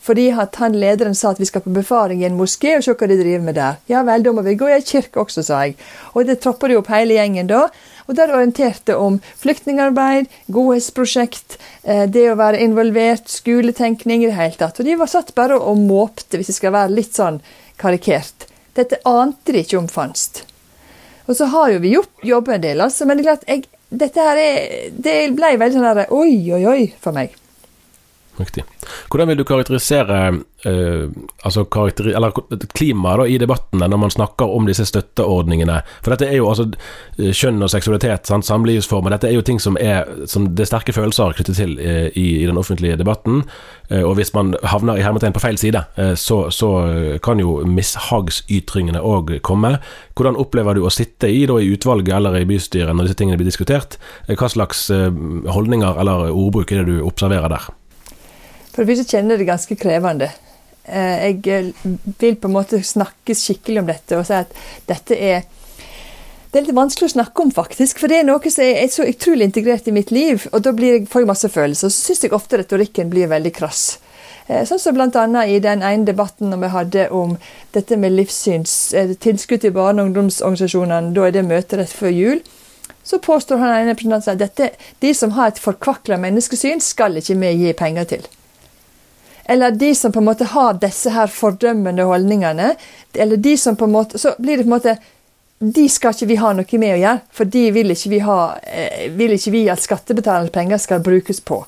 Fordi 0.02 0.30
at 0.30 0.56
han 0.56 0.74
lederen 0.74 1.14
sa 1.14 1.30
at 1.30 1.38
vi 1.38 1.46
skal 1.46 1.62
på 1.62 1.70
befaring 1.70 2.22
i 2.22 2.26
en 2.26 2.38
moské 2.38 2.76
og 2.76 2.82
se 2.82 2.94
hva 2.94 3.08
de 3.08 3.18
driver 3.18 3.42
med 3.42 3.54
der. 3.54 3.76
Ja 3.88 4.02
vel, 4.02 4.22
da 4.22 4.32
må 4.32 4.42
vi 4.42 4.56
gå 4.58 4.66
i 4.70 4.74
ei 4.74 4.82
kirke 4.86 5.22
også, 5.22 5.44
sa 5.46 5.60
jeg. 5.62 5.76
Og 6.14 6.26
det 6.26 6.40
troppa 6.42 6.68
de 6.68 6.78
opp 6.78 6.90
hele 6.90 7.14
gjengen 7.14 7.46
da. 7.46 7.68
Og 8.08 8.16
der 8.18 8.32
orienterte 8.34 8.96
om 8.98 9.18
flyktningarbeid, 9.40 10.30
godhetsprosjekt, 10.52 11.58
eh, 11.84 12.06
det 12.06 12.28
å 12.30 12.38
være 12.38 12.62
involvert, 12.64 13.28
skoletenkning 13.30 14.24
i 14.24 14.30
det 14.30 14.38
hele 14.38 14.58
tatt. 14.58 14.80
Og 14.80 14.88
de 14.88 14.96
var 14.98 15.10
satt 15.10 15.34
bare 15.38 15.58
og 15.58 15.78
måpte, 15.78 16.38
hvis 16.38 16.52
det 16.52 16.58
skal 16.58 16.74
være 16.74 16.96
litt 16.96 17.14
sånn 17.18 17.40
karikert. 17.80 18.48
Dette 18.74 19.02
ante 19.08 19.52
de 19.52 19.62
ikke 19.62 19.78
om 19.78 19.90
fantes. 19.90 20.44
Og 21.28 21.36
så 21.38 21.46
har 21.52 21.70
jo 21.72 21.82
vi 21.82 21.94
jobba 22.26 22.56
en 22.56 22.64
del, 22.64 22.80
altså. 22.80 23.06
Men 23.06 23.18
det 23.18 23.26
er 23.26 23.30
klart, 23.30 23.46
jeg, 23.48 23.68
dette 23.88 24.26
her 24.26 24.40
er, 24.40 24.90
det 24.90 25.16
ble 25.36 25.54
veldig 25.60 25.78
sånn 25.78 26.16
oi, 26.16 26.34
oi, 26.56 26.64
oi 26.66 26.82
for 27.00 27.14
meg. 27.16 27.36
Riktig. 28.42 28.64
Hvordan 29.10 29.28
vil 29.28 29.38
du 29.38 29.44
karakterisere 29.46 30.18
uh, 30.66 31.10
altså 31.46 31.62
karakteri 31.70 32.14
klimaet 32.74 33.30
i 33.30 33.36
debattene 33.38 33.86
når 33.86 34.00
man 34.02 34.12
snakker 34.14 34.50
om 34.50 34.66
disse 34.66 34.86
støtteordningene? 34.88 35.76
For 36.02 36.14
dette 36.14 36.26
er 36.26 36.40
jo 36.40 36.48
altså 36.50 36.66
eh, 36.72 37.30
kjønn 37.30 37.62
og 37.62 37.70
seksualitet, 37.70 38.26
sant? 38.26 38.46
samlivsformer. 38.48 39.14
Dette 39.14 39.28
er 39.30 39.36
jo 39.36 39.44
ting 39.46 39.60
som, 39.62 39.76
er, 39.78 40.08
som 40.26 40.48
det 40.50 40.64
er 40.64 40.70
sterke 40.72 40.94
følelser 40.96 41.36
knyttet 41.36 41.60
til 41.60 41.76
uh, 41.78 42.08
i, 42.08 42.26
i, 42.42 42.46
den 42.48 42.58
offentlige 42.58 42.96
debatten. 42.98 43.44
Uh, 43.92 44.00
og 44.00 44.16
hvis 44.18 44.32
man 44.34 44.56
havner 44.66 44.98
i 44.98 45.04
hermetegn 45.06 45.36
på 45.36 45.42
feil 45.42 45.60
side, 45.60 45.84
så, 46.18 46.38
så, 46.50 46.70
kan 47.22 47.38
jo 47.38 47.60
mishagsytringene 47.68 49.00
òg 49.04 49.36
komme. 49.46 49.76
Hvordan 50.18 50.38
opplever 50.40 50.74
du 50.74 50.86
å 50.86 50.92
sitte 50.92 51.30
i, 51.30 51.44
da, 51.46 51.60
i 51.60 51.70
utvalget 51.76 52.16
eller 52.16 52.40
i 52.40 52.48
bystyret 52.48 52.96
når 52.96 53.06
disse 53.06 53.20
tingene 53.20 53.38
blir 53.38 53.50
diskutert? 53.50 53.98
Hva 54.26 54.50
slags 54.50 54.88
holdninger 54.90 56.00
eller 56.00 56.32
ordbruk 56.32 56.72
er 56.72 56.82
det 56.82 56.96
du 56.96 57.06
observerer 57.06 57.52
der? 57.52 57.70
For 58.72 58.82
det 58.82 58.94
første 58.94 59.16
kjenner 59.16 59.36
jeg 59.36 59.44
det 59.44 59.50
ganske 59.50 59.76
krevende. 59.76 60.28
Eh, 60.84 61.26
jeg 61.28 61.42
eh, 61.52 61.96
vil 62.18 62.38
på 62.40 62.48
en 62.48 62.56
måte 62.56 62.80
snakke 62.82 63.36
skikkelig 63.38 63.82
om 63.82 63.90
dette 63.90 64.16
og 64.18 64.24
si 64.26 64.34
at 64.34 64.54
dette 64.88 65.18
er 65.18 65.44
det 66.52 66.58
er 66.60 66.66
litt 66.66 66.76
vanskelig 66.76 67.06
å 67.06 67.12
snakke 67.14 67.40
om, 67.46 67.50
faktisk. 67.54 67.96
For 68.02 68.12
det 68.12 68.18
er 68.20 68.26
noe 68.28 68.50
som 68.52 68.66
er 68.66 68.88
så 68.92 69.06
utrolig 69.08 69.46
integrert 69.48 69.86
i 69.88 69.94
mitt 69.96 70.10
liv. 70.12 70.42
Og 70.52 70.60
da 70.60 70.74
jeg, 70.84 71.06
får 71.08 71.22
jeg 71.22 71.28
masse 71.30 71.48
følelser. 71.48 71.88
Og 71.88 71.94
så 71.94 72.10
syns 72.10 72.26
jeg 72.26 72.34
ofte 72.36 72.58
retorikken 72.60 73.08
blir 73.08 73.30
veldig 73.30 73.52
krass. 73.56 73.86
Eh, 74.50 74.60
sånn 74.68 74.82
som 74.82 74.98
bl.a. 74.98 75.46
i 75.48 75.62
den 75.64 75.80
ene 75.80 76.04
debatten 76.04 76.52
vi 76.52 76.70
hadde 76.74 77.06
om 77.08 77.38
dette 77.72 77.96
med 77.96 78.12
livssyns 78.18 78.74
tilskudd 79.24 79.64
til 79.64 79.72
barne- 79.72 80.04
og 80.04 80.10
ungdomsorganisasjonene. 80.10 81.14
Da 81.16 81.24
er 81.24 81.38
det 81.38 81.46
møte 81.48 81.80
rett 81.80 81.96
før 81.96 82.12
jul. 82.12 82.44
Så 83.00 83.22
påstår 83.24 83.64
han 83.64 83.72
ene 83.78 83.94
representanten 83.94 84.36
at 84.36 84.44
dette, 84.44 84.70
de 85.00 85.16
som 85.16 85.32
har 85.38 85.54
et 85.54 85.62
forkvakla 85.62 86.20
menneskesyn, 86.20 86.84
skal 86.84 87.16
ikke 87.16 87.40
vi 87.40 87.56
gi 87.62 87.72
penger 87.80 88.12
til. 88.12 88.28
Eller 89.44 89.70
de 89.70 89.94
som 89.94 90.12
på 90.12 90.20
en 90.22 90.28
måte 90.28 90.48
har 90.52 90.78
disse 90.82 91.10
her 91.10 91.26
fordømmende 91.26 92.06
holdningene. 92.06 92.74
Eller 93.14 93.36
de 93.36 93.56
som 93.58 93.76
på 93.76 93.88
en 93.88 93.92
måte 93.92 94.18
Så 94.18 94.34
blir 94.38 94.56
det 94.56 94.64
på 94.64 94.70
en 94.70 94.76
måte 94.76 94.96
De 95.58 95.88
skal 95.90 96.14
ikke 96.14 96.26
vi 96.30 96.38
ha 96.40 96.52
noe 96.56 96.78
med 96.78 96.94
å 96.94 97.00
gjøre, 97.00 97.20
for 97.30 97.46
de 97.46 97.68
vil 97.70 97.94
ikke 97.94 98.10
vi, 98.10 98.18
ha, 98.26 98.38
eh, 98.66 99.10
vil 99.14 99.36
ikke 99.36 99.52
vi 99.54 99.60
at 99.70 99.78
skattebetalernes 99.78 100.50
penger 100.50 100.80
skal 100.82 101.04
brukes 101.06 101.38
på. 101.40 101.60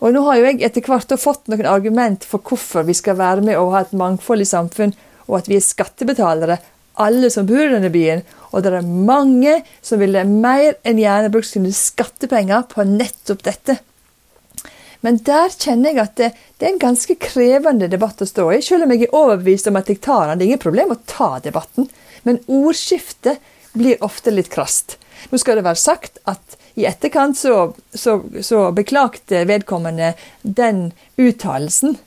Og 0.00 0.14
nå 0.14 0.22
har 0.24 0.38
jo 0.38 0.46
jeg 0.46 0.62
etter 0.64 0.86
hvert 0.86 1.12
fått 1.20 1.50
noen 1.52 1.68
argument 1.68 2.24
for 2.24 2.40
hvorfor 2.40 2.86
vi 2.88 2.96
skal 2.96 3.18
være 3.20 3.44
med 3.44 3.58
og 3.60 3.74
ha 3.74 3.82
et 3.84 3.92
mangfoldig 3.92 4.48
samfunn, 4.48 4.94
og 5.28 5.42
at 5.42 5.50
vi 5.50 5.58
er 5.58 5.66
skattebetalere, 5.66 6.56
alle 7.04 7.30
som 7.30 7.46
bor 7.46 7.60
i 7.60 7.70
denne 7.70 7.92
byen. 7.92 8.24
Og 8.52 8.64
det 8.64 8.72
er 8.72 8.88
mange 8.88 9.60
som 9.84 10.00
ville 10.00 10.24
mer 10.28 10.74
enn 10.88 11.00
gjerne 11.00 11.30
brukt 11.32 11.52
sine 11.52 11.72
skattepenger 11.76 12.66
på 12.72 12.88
nettopp 12.88 13.44
dette. 13.46 13.78
Men 15.02 15.18
der 15.26 15.50
kjenner 15.50 15.90
jeg 15.90 16.00
at 16.02 16.14
det, 16.20 16.28
det, 16.58 16.66
er 16.66 16.72
en 16.72 16.82
ganske 16.82 17.16
krevende 17.18 17.88
debatt 17.90 18.22
å 18.22 18.28
stå 18.28 18.46
i, 18.54 18.60
selv 18.62 18.86
om 18.86 18.94
jeg 18.94 19.08
er 19.08 19.16
overbevist 19.18 19.66
om 19.70 19.78
at 19.80 19.90
jeg 19.90 19.98
tar 20.04 20.28
den. 20.30 20.38
Det 20.38 20.46
er 20.46 20.52
ingen 20.52 20.62
problem 20.62 20.94
å 20.94 21.00
ta 21.10 21.30
debatten, 21.42 21.88
men 22.22 22.38
ordskiftet 22.46 23.42
blir 23.74 23.98
ofte 24.04 24.30
litt 24.30 24.52
krast. 24.52 24.96
Nå 25.30 25.40
skal 25.42 25.58
det 25.58 25.66
være 25.66 25.80
sagt 25.80 26.22
at 26.30 26.56
i 26.78 26.86
etterkant 26.88 27.36
så, 27.38 27.74
så, 27.94 28.20
så 28.40 28.64
beklagte 28.72 29.44
vedkommende 29.48 30.14
den 30.42 30.92
uttalelsen. 31.20 31.98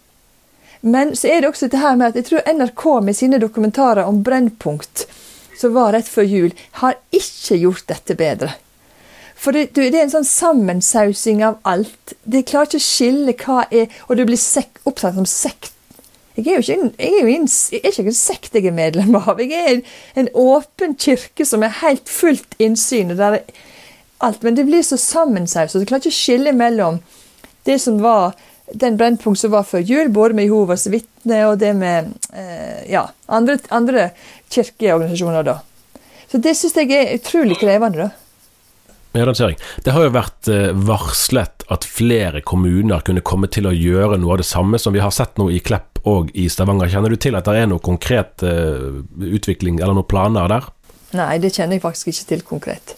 Men 0.86 1.16
så 1.18 1.34
er 1.34 1.42
det 1.42 1.52
også 1.52 1.68
dette 1.68 1.82
her 1.84 1.98
med 2.00 2.14
at 2.14 2.20
jeg 2.20 2.30
tror 2.30 2.48
NRK 2.48 2.86
med 3.04 3.18
sine 3.18 3.42
dokumentarer 3.42 4.08
om 4.08 4.24
Brennpunkt, 4.24 5.08
som 5.60 5.76
var 5.76 5.96
rett 5.96 6.10
før 6.10 6.28
jul, 6.30 6.56
har 6.82 7.00
ikke 7.16 7.60
gjort 7.60 7.88
dette 7.92 8.18
bedre. 8.20 8.56
For 9.36 9.56
det, 9.56 9.68
det, 9.76 9.92
er 9.94 10.06
en 10.06 10.14
sånn 10.14 10.28
sammensausing 10.28 11.44
av 11.46 11.60
alt. 11.68 12.16
Det 12.24 12.46
klarer 12.50 12.72
ikke 12.72 12.82
å 12.82 12.86
skille 12.86 13.36
hva 13.44 13.66
er 13.68 13.92
Og 14.08 14.16
du 14.18 14.24
blir 14.26 14.40
sek, 14.40 14.80
opptatt 14.88 15.18
som 15.18 15.28
sekt. 15.30 15.74
Jeg 16.36 16.50
er 16.50 16.58
jo 16.58 16.64
ikke 16.64 16.76
en, 16.76 16.90
jeg 17.00 17.20
er 17.22 17.30
en, 17.32 17.46
jeg 17.72 17.80
er 17.80 17.94
ikke 17.94 18.12
en 18.12 18.18
sekt 18.18 18.58
jeg 18.58 18.68
er 18.68 18.76
medlem 18.76 19.16
av. 19.16 19.40
Jeg 19.40 19.54
er 19.56 19.70
en, 19.78 19.86
en 20.20 20.32
åpen 20.36 20.98
kirke 21.00 21.48
som 21.48 21.64
er 21.64 21.78
helt 21.82 22.12
fullt 22.12 22.58
innsyn. 22.60 23.14
og 23.14 23.22
der 23.22 23.38
er 23.40 23.62
alt, 24.20 24.44
Men 24.44 24.56
det 24.56 24.66
blir 24.68 24.84
så 24.84 24.98
sammensauset. 24.98 25.80
Du 25.80 25.86
klarer 25.88 26.04
ikke 26.04 26.16
å 26.16 26.24
skille 26.24 26.52
mellom 26.56 27.00
det 27.66 27.80
som 27.82 28.02
var 28.04 28.36
den 28.74 28.98
Brennpunkt 28.98 29.40
som 29.40 29.54
var 29.54 29.64
før 29.64 29.80
jul, 29.86 30.10
både 30.10 30.34
med 30.34 30.48
Jehovas 30.48 30.88
vitne 30.90 31.44
og 31.48 31.60
det 31.62 31.72
med 31.78 32.12
eh, 32.34 32.84
ja, 32.92 33.06
andre, 33.28 33.60
andre 33.70 34.10
kirkeorganisasjoner. 34.50 35.44
da. 35.44 35.60
Så 36.32 36.42
det 36.42 36.56
syns 36.58 36.76
jeg 36.76 36.92
er 36.92 37.16
utrolig 37.16 37.60
krevende. 37.62 38.08
da. 38.08 38.25
Ja. 39.16 39.50
Det 39.84 39.94
har 39.96 40.06
jo 40.06 40.14
vært 40.14 40.50
eh, 40.52 40.72
varslet 40.76 41.66
at 41.72 41.88
flere 41.88 42.42
kommuner 42.46 43.04
kunne 43.06 43.24
komme 43.26 43.48
til 43.52 43.70
å 43.70 43.74
gjøre 43.74 44.20
noe 44.20 44.36
av 44.36 44.42
det 44.44 44.48
samme 44.50 44.80
som 44.82 44.96
vi 44.96 45.04
har 45.04 45.14
sett 45.16 45.40
nå 45.40 45.48
i 45.54 45.62
Klepp 45.64 46.02
og 46.06 46.30
i 46.38 46.50
Stavanger. 46.52 46.92
Kjenner 46.92 47.14
du 47.14 47.20
til 47.22 47.38
at 47.38 47.48
det 47.48 47.56
er 47.62 47.72
noe 47.72 47.84
konkret 47.84 48.44
eh, 48.46 49.00
utvikling 49.16 49.80
eller 49.80 49.98
noen 49.98 50.10
planer 50.10 50.52
der? 50.52 50.70
Nei, 51.16 51.34
det 51.40 51.54
kjenner 51.56 51.78
jeg 51.78 51.86
faktisk 51.86 52.12
ikke 52.12 52.30
til 52.34 52.46
konkret. 52.52 52.96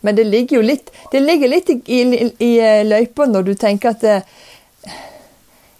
Men 0.00 0.16
det 0.16 0.24
ligger 0.28 0.60
jo 0.60 0.62
litt, 0.64 0.90
det 1.12 1.20
ligger 1.20 1.52
litt 1.52 1.70
i, 1.70 1.80
i, 1.86 2.28
i 2.40 2.52
eh, 2.58 2.82
løypa 2.88 3.28
når 3.28 3.50
du 3.50 3.54
tenker 3.60 3.92
at 3.92 4.04
det, 4.04 4.20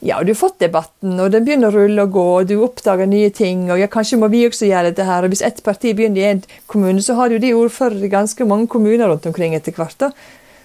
ja, 0.00 0.22
du 0.24 0.32
har 0.32 0.38
fått 0.38 0.62
debatten, 0.62 1.18
og 1.20 1.28
den 1.34 1.44
begynner 1.44 1.68
å 1.68 1.82
rulle 1.82 2.04
og 2.06 2.12
gå, 2.14 2.26
og 2.40 2.48
du 2.48 2.54
oppdager 2.64 3.08
nye 3.08 3.28
ting. 3.36 3.66
og 3.70 3.80
ja, 3.82 3.88
Kanskje 3.92 4.16
må 4.20 4.30
vi 4.32 4.46
også 4.48 4.68
gjøre 4.68 4.90
dette 4.90 5.04
her. 5.04 5.24
og 5.24 5.32
Hvis 5.34 5.44
ett 5.44 5.62
parti 5.62 5.92
begynner 5.96 6.20
i 6.20 6.30
en 6.30 6.44
kommune, 6.66 7.02
så 7.04 7.18
har 7.18 7.30
jo 7.30 7.40
de 7.42 7.52
ordførere 7.54 8.06
i 8.08 8.12
ganske 8.12 8.46
mange 8.48 8.66
kommuner 8.66 9.12
rundt 9.12 9.28
omkring 9.28 9.54
etter 9.54 9.76
hvert. 9.76 9.98
da. 10.00 10.12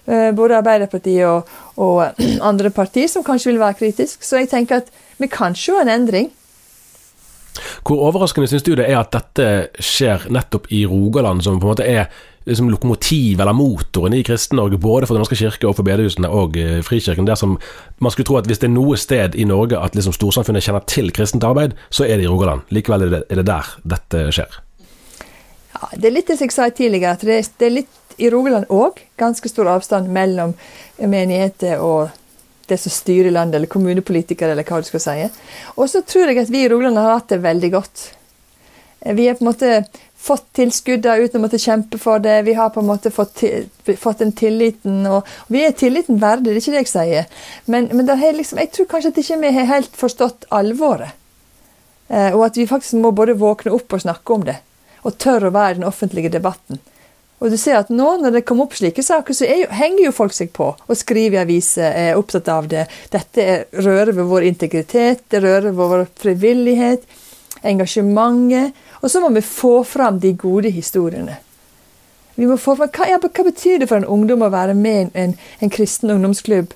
Eh, 0.06 0.32
både 0.32 0.60
Arbeiderpartiet 0.62 1.28
og, 1.28 1.52
og 1.82 2.22
andre 2.50 2.72
partier 2.72 3.12
som 3.12 3.26
kanskje 3.28 3.52
vil 3.52 3.60
være 3.60 3.80
kritiske. 3.82 4.24
Så 4.24 4.40
jeg 4.40 4.50
tenker 4.54 4.84
at 4.84 4.92
vi 5.20 5.28
kan 5.28 5.56
se 5.56 5.76
en 5.82 5.92
endring. 5.92 6.32
Hvor 7.88 8.08
overraskende 8.08 8.48
syns 8.52 8.64
du 8.64 8.74
det 8.76 8.88
er 8.88 9.00
at 9.00 9.12
dette 9.16 9.84
skjer 9.84 10.28
nettopp 10.32 10.72
i 10.76 10.86
Rogaland, 10.88 11.44
som 11.44 11.60
på 11.60 11.68
en 11.68 11.74
måte 11.76 11.88
er 11.88 12.08
liksom 12.46 12.70
lokomotiv 12.70 13.42
eller 13.42 13.54
motoren 13.54 14.14
i 14.14 14.24
Kristen-Norge, 14.24 14.78
både 14.78 15.08
for 15.08 15.18
Den 15.18 15.24
norske 15.26 15.38
kirke 15.40 15.68
og 15.68 15.76
for 15.78 15.88
bedehusene 15.88 16.30
og 16.30 16.58
eh, 16.62 16.82
Frikirken. 16.86 17.28
Der 17.28 17.40
som 17.40 17.58
man 18.00 18.14
skulle 18.14 18.30
tro 18.30 18.38
at 18.38 18.50
hvis 18.50 18.62
det 18.62 18.70
er 18.70 18.76
noe 18.76 18.98
sted 19.02 19.36
i 19.36 19.48
Norge 19.50 19.80
at 19.82 19.98
liksom 19.98 20.14
storsamfunnet 20.16 20.66
kjenner 20.66 20.86
til 20.90 21.12
kristent 21.16 21.44
arbeid, 21.48 21.74
så 21.90 22.06
er 22.06 22.20
det 22.20 22.28
i 22.28 22.32
Rogaland. 22.32 22.66
Likevel 22.70 23.08
er 23.08 23.16
det, 23.16 23.24
er 23.30 23.42
det 23.42 23.48
der 23.50 23.72
dette 23.96 24.26
skjer. 24.38 24.60
Ja, 25.76 25.90
Det 25.98 26.10
er 26.10 26.16
litt 26.16 26.28
det 26.30 26.40
jeg 26.40 26.54
sa 26.54 26.70
tidligere, 26.70 27.16
at 27.18 27.26
det 27.26 27.42
det 27.58 27.66
er 27.66 27.80
litt 27.82 28.02
i 28.18 28.30
Rogaland 28.32 28.70
òg 28.72 29.02
ganske 29.20 29.50
stor 29.52 29.68
avstand 29.74 30.08
mellom 30.08 30.54
menigheter 31.02 31.82
og 31.84 32.14
det 32.70 32.78
som 32.82 32.92
styrer 32.92 33.32
landet, 33.32 33.60
eller 33.60 33.70
kommunepolitikere, 33.70 34.56
eller 34.56 34.66
hva 34.66 34.80
du 34.82 34.88
skal 34.88 35.04
si. 35.04 35.18
Og 35.78 35.90
så 35.90 36.02
tror 36.02 36.32
jeg 36.32 36.40
at 36.42 36.50
vi 36.50 36.64
i 36.66 36.70
Rogaland 36.70 36.98
har 36.98 37.20
hatt 37.20 37.30
det 37.30 37.44
veldig 37.44 37.72
godt. 37.76 38.06
Vi 39.06 39.28
er 39.30 39.38
på 39.38 39.46
en 39.46 39.52
måte 39.52 39.84
fått 40.26 40.48
tilskuddene 40.58 41.26
uten 41.26 41.40
å 41.40 41.44
måtte 41.44 41.62
kjempe 41.62 42.00
for 42.02 42.24
det. 42.24 42.40
Vi 42.48 42.56
har 42.58 42.72
på 42.74 42.82
en 42.82 42.90
måte 42.90 43.12
fått, 43.14 43.44
fått 44.02 44.24
den 44.24 44.34
tilliten. 44.38 45.04
Og, 45.06 45.28
vi 45.54 45.62
er 45.68 45.76
tilliten 45.78 46.18
verdig, 46.22 46.50
det 46.50 46.56
er 46.56 46.64
ikke 46.64 46.76
det 46.76 46.84
jeg 46.86 46.94
sier. 46.94 47.30
Men, 47.70 47.92
men 47.94 48.10
liksom, 48.10 48.62
jeg 48.62 48.74
tror 48.74 48.90
kanskje 48.94 49.14
at 49.14 49.22
ikke 49.22 49.40
vi 49.44 49.54
har 49.60 49.72
helt 49.76 50.00
forstått 50.00 50.50
alvoret. 50.56 51.14
Eh, 52.08 52.34
og 52.34 52.48
at 52.48 52.58
vi 52.58 52.68
faktisk 52.70 53.00
må 53.02 53.14
både 53.16 53.38
våkne 53.38 53.74
opp 53.74 53.94
og 53.94 54.04
snakke 54.04 54.34
om 54.34 54.46
det. 54.48 54.60
Og 55.06 55.18
tørre 55.22 55.50
å 55.50 55.56
være 55.56 55.76
i 55.76 55.80
den 55.80 55.90
offentlige 55.90 56.34
debatten. 56.34 56.82
Og 57.44 57.52
du 57.52 57.58
ser 57.60 57.82
at 57.82 57.92
nå, 57.92 58.08
når 58.22 58.38
det 58.38 58.46
kommer 58.48 58.66
opp 58.66 58.78
slike 58.78 59.04
saker, 59.04 59.36
så 59.36 59.48
jo, 59.50 59.68
henger 59.76 60.08
jo 60.08 60.14
folk 60.16 60.34
seg 60.34 60.54
på 60.56 60.70
og 60.72 60.98
skriver 60.98 61.42
i 61.42 61.44
aviser, 61.44 61.92
er 61.92 62.20
opptatt 62.20 62.48
av 62.50 62.70
det. 62.72 62.86
Dette 63.14 63.66
rører 63.76 64.16
ved 64.16 64.30
vår 64.32 64.48
integritet, 64.50 65.26
det 65.30 65.44
rører 65.44 65.68
ved 65.68 65.78
vår 65.82 66.06
frivillighet, 66.22 67.04
engasjementet. 67.66 68.85
Og 69.02 69.12
så 69.12 69.22
må 69.22 69.30
vi 69.36 69.44
få 69.46 69.84
fram 69.88 70.20
de 70.20 70.34
gode 70.40 70.72
historiene. 70.74 71.38
Vi 72.36 72.48
må 72.48 72.58
få 72.60 72.76
fram, 72.76 72.92
hva, 72.92 73.08
ja, 73.10 73.20
hva 73.22 73.46
betyr 73.48 73.82
det 73.82 73.90
for 73.92 74.02
en 74.02 74.10
ungdom 74.12 74.44
å 74.44 74.52
være 74.54 74.76
med 74.78 75.14
i 75.14 75.22
en, 75.24 75.36
en, 75.60 75.72
kristen 75.72 76.12
ungdomsklubb? 76.12 76.74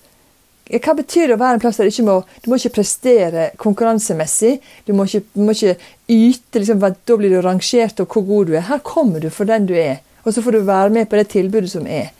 Hva 0.70 0.94
betyr 0.96 1.28
det 1.28 1.36
å 1.36 1.42
være 1.42 1.58
en 1.58 1.64
plass 1.64 1.80
der 1.80 1.90
du 1.90 1.94
ikke 1.94 2.06
må, 2.08 2.18
du 2.44 2.52
må 2.52 2.60
ikke 2.60 2.76
prestere 2.78 3.48
konkurransemessig? 3.60 4.60
Du 4.86 4.94
må 4.94 5.08
ikke, 5.10 5.24
du 5.34 5.42
må 5.44 5.56
ikke 5.56 5.76
yte, 6.06 6.62
liksom, 6.62 6.84
da 6.84 7.18
blir 7.18 7.34
du 7.34 7.42
rangert 7.44 8.00
og 8.04 8.14
hvor 8.14 8.28
god 8.28 8.52
du 8.52 8.56
er. 8.56 8.68
Her 8.70 8.84
kommer 8.86 9.24
du 9.24 9.32
for 9.34 9.50
den 9.50 9.66
du 9.68 9.74
er. 9.76 9.98
Og 10.24 10.36
så 10.36 10.44
får 10.46 10.56
du 10.56 10.68
være 10.68 10.94
med 10.94 11.10
på 11.10 11.18
det 11.18 11.32
tilbudet 11.34 11.72
som 11.74 11.88
er. 11.90 12.12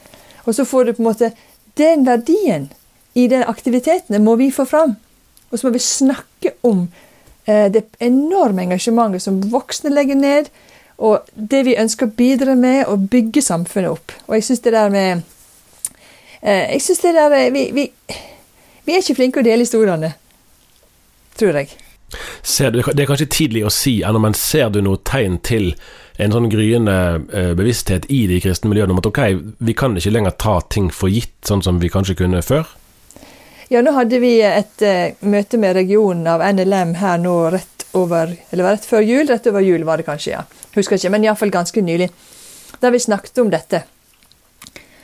Og 0.44 0.56
så 0.56 0.66
får 0.66 0.88
du 0.88 0.92
på 0.96 1.04
en 1.04 1.10
måte 1.12 1.32
Den 1.78 2.02
verdien 2.04 2.66
i 3.14 3.28
den 3.30 3.44
aktiviteten 3.46 4.24
må 4.24 4.34
vi 4.36 4.50
få 4.52 4.66
fram. 4.68 4.96
Og 5.50 5.58
så 5.58 5.66
må 5.66 5.72
vi 5.72 5.82
snakke 5.82 6.52
om 6.66 6.88
det 7.46 7.80
enorme 8.04 8.66
engasjementet 8.66 9.24
som 9.24 9.38
voksne 9.50 9.90
legger 9.90 10.18
ned, 10.18 10.50
og 11.00 11.28
det 11.34 11.62
vi 11.64 11.78
ønsker 11.80 12.08
å 12.08 12.14
bidra 12.16 12.54
med, 12.58 12.84
og 12.92 13.08
bygge 13.12 13.42
samfunnet 13.44 13.94
opp. 13.94 14.12
Og 14.28 14.36
jeg 14.36 14.46
syns 14.50 14.64
det 14.66 14.74
der 14.76 14.90
med 14.92 15.22
eh, 16.42 16.74
Jeg 16.74 16.82
syns 16.84 17.04
det 17.04 17.14
der 17.16 17.36
vi, 17.52 17.70
vi, 17.72 17.86
vi, 18.84 18.92
er 18.92 19.00
ikke 19.00 19.16
flinke 19.22 19.40
å 19.40 19.46
dele 19.46 19.64
historiene, 19.64 20.12
tror 21.40 21.62
jeg. 21.62 21.72
Du, 22.10 22.80
det 22.82 23.04
er 23.04 23.08
kanskje 23.08 23.30
tidlig 23.30 23.64
å 23.64 23.72
si 23.72 24.00
ennå, 24.04 24.20
men 24.20 24.36
ser 24.36 24.72
du 24.74 24.80
noe 24.84 25.00
tegn 25.06 25.38
til 25.46 25.72
en 26.20 26.34
sånn 26.34 26.50
gryende 26.52 26.96
eh, 27.32 27.52
bevissthet 27.56 28.10
i 28.12 28.24
de 28.28 28.40
kristne 28.44 28.68
miljøene 28.68 28.92
om 28.92 29.00
at 29.00 29.08
ok, 29.08 29.20
vi 29.64 29.76
kan 29.78 29.96
ikke 29.96 30.12
lenger 30.12 30.36
ta 30.42 30.58
ting 30.68 30.90
for 30.92 31.08
gitt, 31.08 31.38
sånn 31.48 31.64
som 31.64 31.80
vi 31.80 31.88
kanskje 31.92 32.18
kunne 32.18 32.42
før? 32.44 32.68
Ja, 33.70 33.84
nå 33.86 33.92
hadde 33.94 34.18
vi 34.18 34.32
et 34.42 34.82
uh, 34.82 35.12
møte 35.30 35.58
med 35.62 35.76
regionen 35.76 36.26
av 36.26 36.42
NLM 36.42 36.96
her 36.98 37.20
nå 37.22 37.34
rett 37.54 37.84
over 37.94 38.32
Eller 38.50 38.66
rett 38.66 38.86
før 38.86 39.04
jul? 39.06 39.28
Rett 39.30 39.46
over 39.46 39.62
jul 39.62 39.84
var 39.86 40.00
det 40.00 40.08
kanskje, 40.08 40.32
ja. 40.32 40.42
Husker 40.74 40.98
ikke, 40.98 41.12
men 41.14 41.26
iallfall 41.26 41.52
ganske 41.54 41.82
nylig. 41.82 42.08
Der 42.82 42.90
vi 42.90 43.02
snakket 43.02 43.38
om 43.38 43.52
dette. 43.52 43.84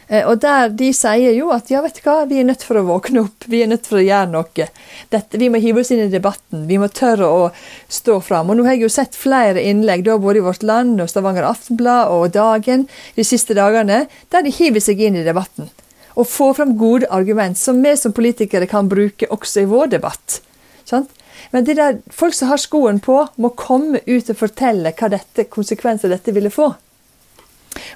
Eh, 0.08 0.26
og 0.26 0.40
der 0.42 0.74
De 0.74 0.88
sier 0.94 1.36
jo 1.36 1.52
at 1.54 1.70
ja, 1.70 1.84
vet 1.84 2.00
du 2.00 2.02
hva, 2.08 2.16
vi 2.26 2.40
er 2.42 2.50
nødt 2.50 2.66
for 2.66 2.78
å 2.78 2.84
våkne 2.90 3.22
opp, 3.28 3.46
vi 3.46 3.62
er 3.62 3.70
nødt 3.70 3.86
for 3.86 4.00
å 4.00 4.04
gjøre 4.06 4.34
noe. 4.34 4.68
Dette, 5.14 5.38
vi 5.38 5.50
må 5.50 5.62
hive 5.62 5.86
oss 5.86 5.94
inn 5.94 6.02
i 6.08 6.10
debatten, 6.10 6.66
vi 6.66 6.82
må 6.82 6.90
tørre 6.90 7.30
å 7.30 7.48
stå 7.86 8.18
fram. 8.18 8.50
Og 8.50 8.58
nå 8.58 8.66
har 8.66 8.74
jeg 8.74 8.88
jo 8.88 8.92
sett 8.98 9.14
flere 9.14 9.62
innlegg, 9.62 10.02
da 10.10 10.18
både 10.18 10.42
i 10.42 10.46
Vårt 10.50 10.66
Land 10.66 11.06
og 11.06 11.14
Stavanger 11.14 11.46
Aftenblad 11.46 12.10
og 12.18 12.34
Dagen 12.34 12.88
de 13.14 13.30
siste 13.30 13.54
dagene, 13.54 14.08
der 14.34 14.46
de 14.46 14.58
hiver 14.58 14.82
seg 14.82 15.06
inn 15.06 15.22
i 15.22 15.26
debatten. 15.26 15.70
Og 16.16 16.28
få 16.28 16.52
fram 16.56 16.76
gode 16.80 17.08
argument 17.12 17.58
som 17.58 17.82
vi 17.84 17.92
som 17.96 18.14
politikere 18.16 18.68
kan 18.70 18.88
bruke 18.88 19.28
også 19.30 19.62
i 19.62 19.70
vår 19.70 19.92
debatt. 19.98 20.40
Sant? 20.88 21.12
Men 21.50 21.64
det 21.64 21.76
der, 21.78 21.98
folk 22.10 22.34
som 22.34 22.48
har 22.48 22.60
skoen 22.60 23.00
på, 23.00 23.20
må 23.36 23.52
komme 23.58 24.00
ut 24.06 24.30
og 24.32 24.38
fortelle 24.38 24.92
hva 24.96 25.10
dette, 25.12 25.46
konsekvenser 25.52 26.10
dette 26.10 26.34
ville 26.34 26.50
få. 26.50 26.70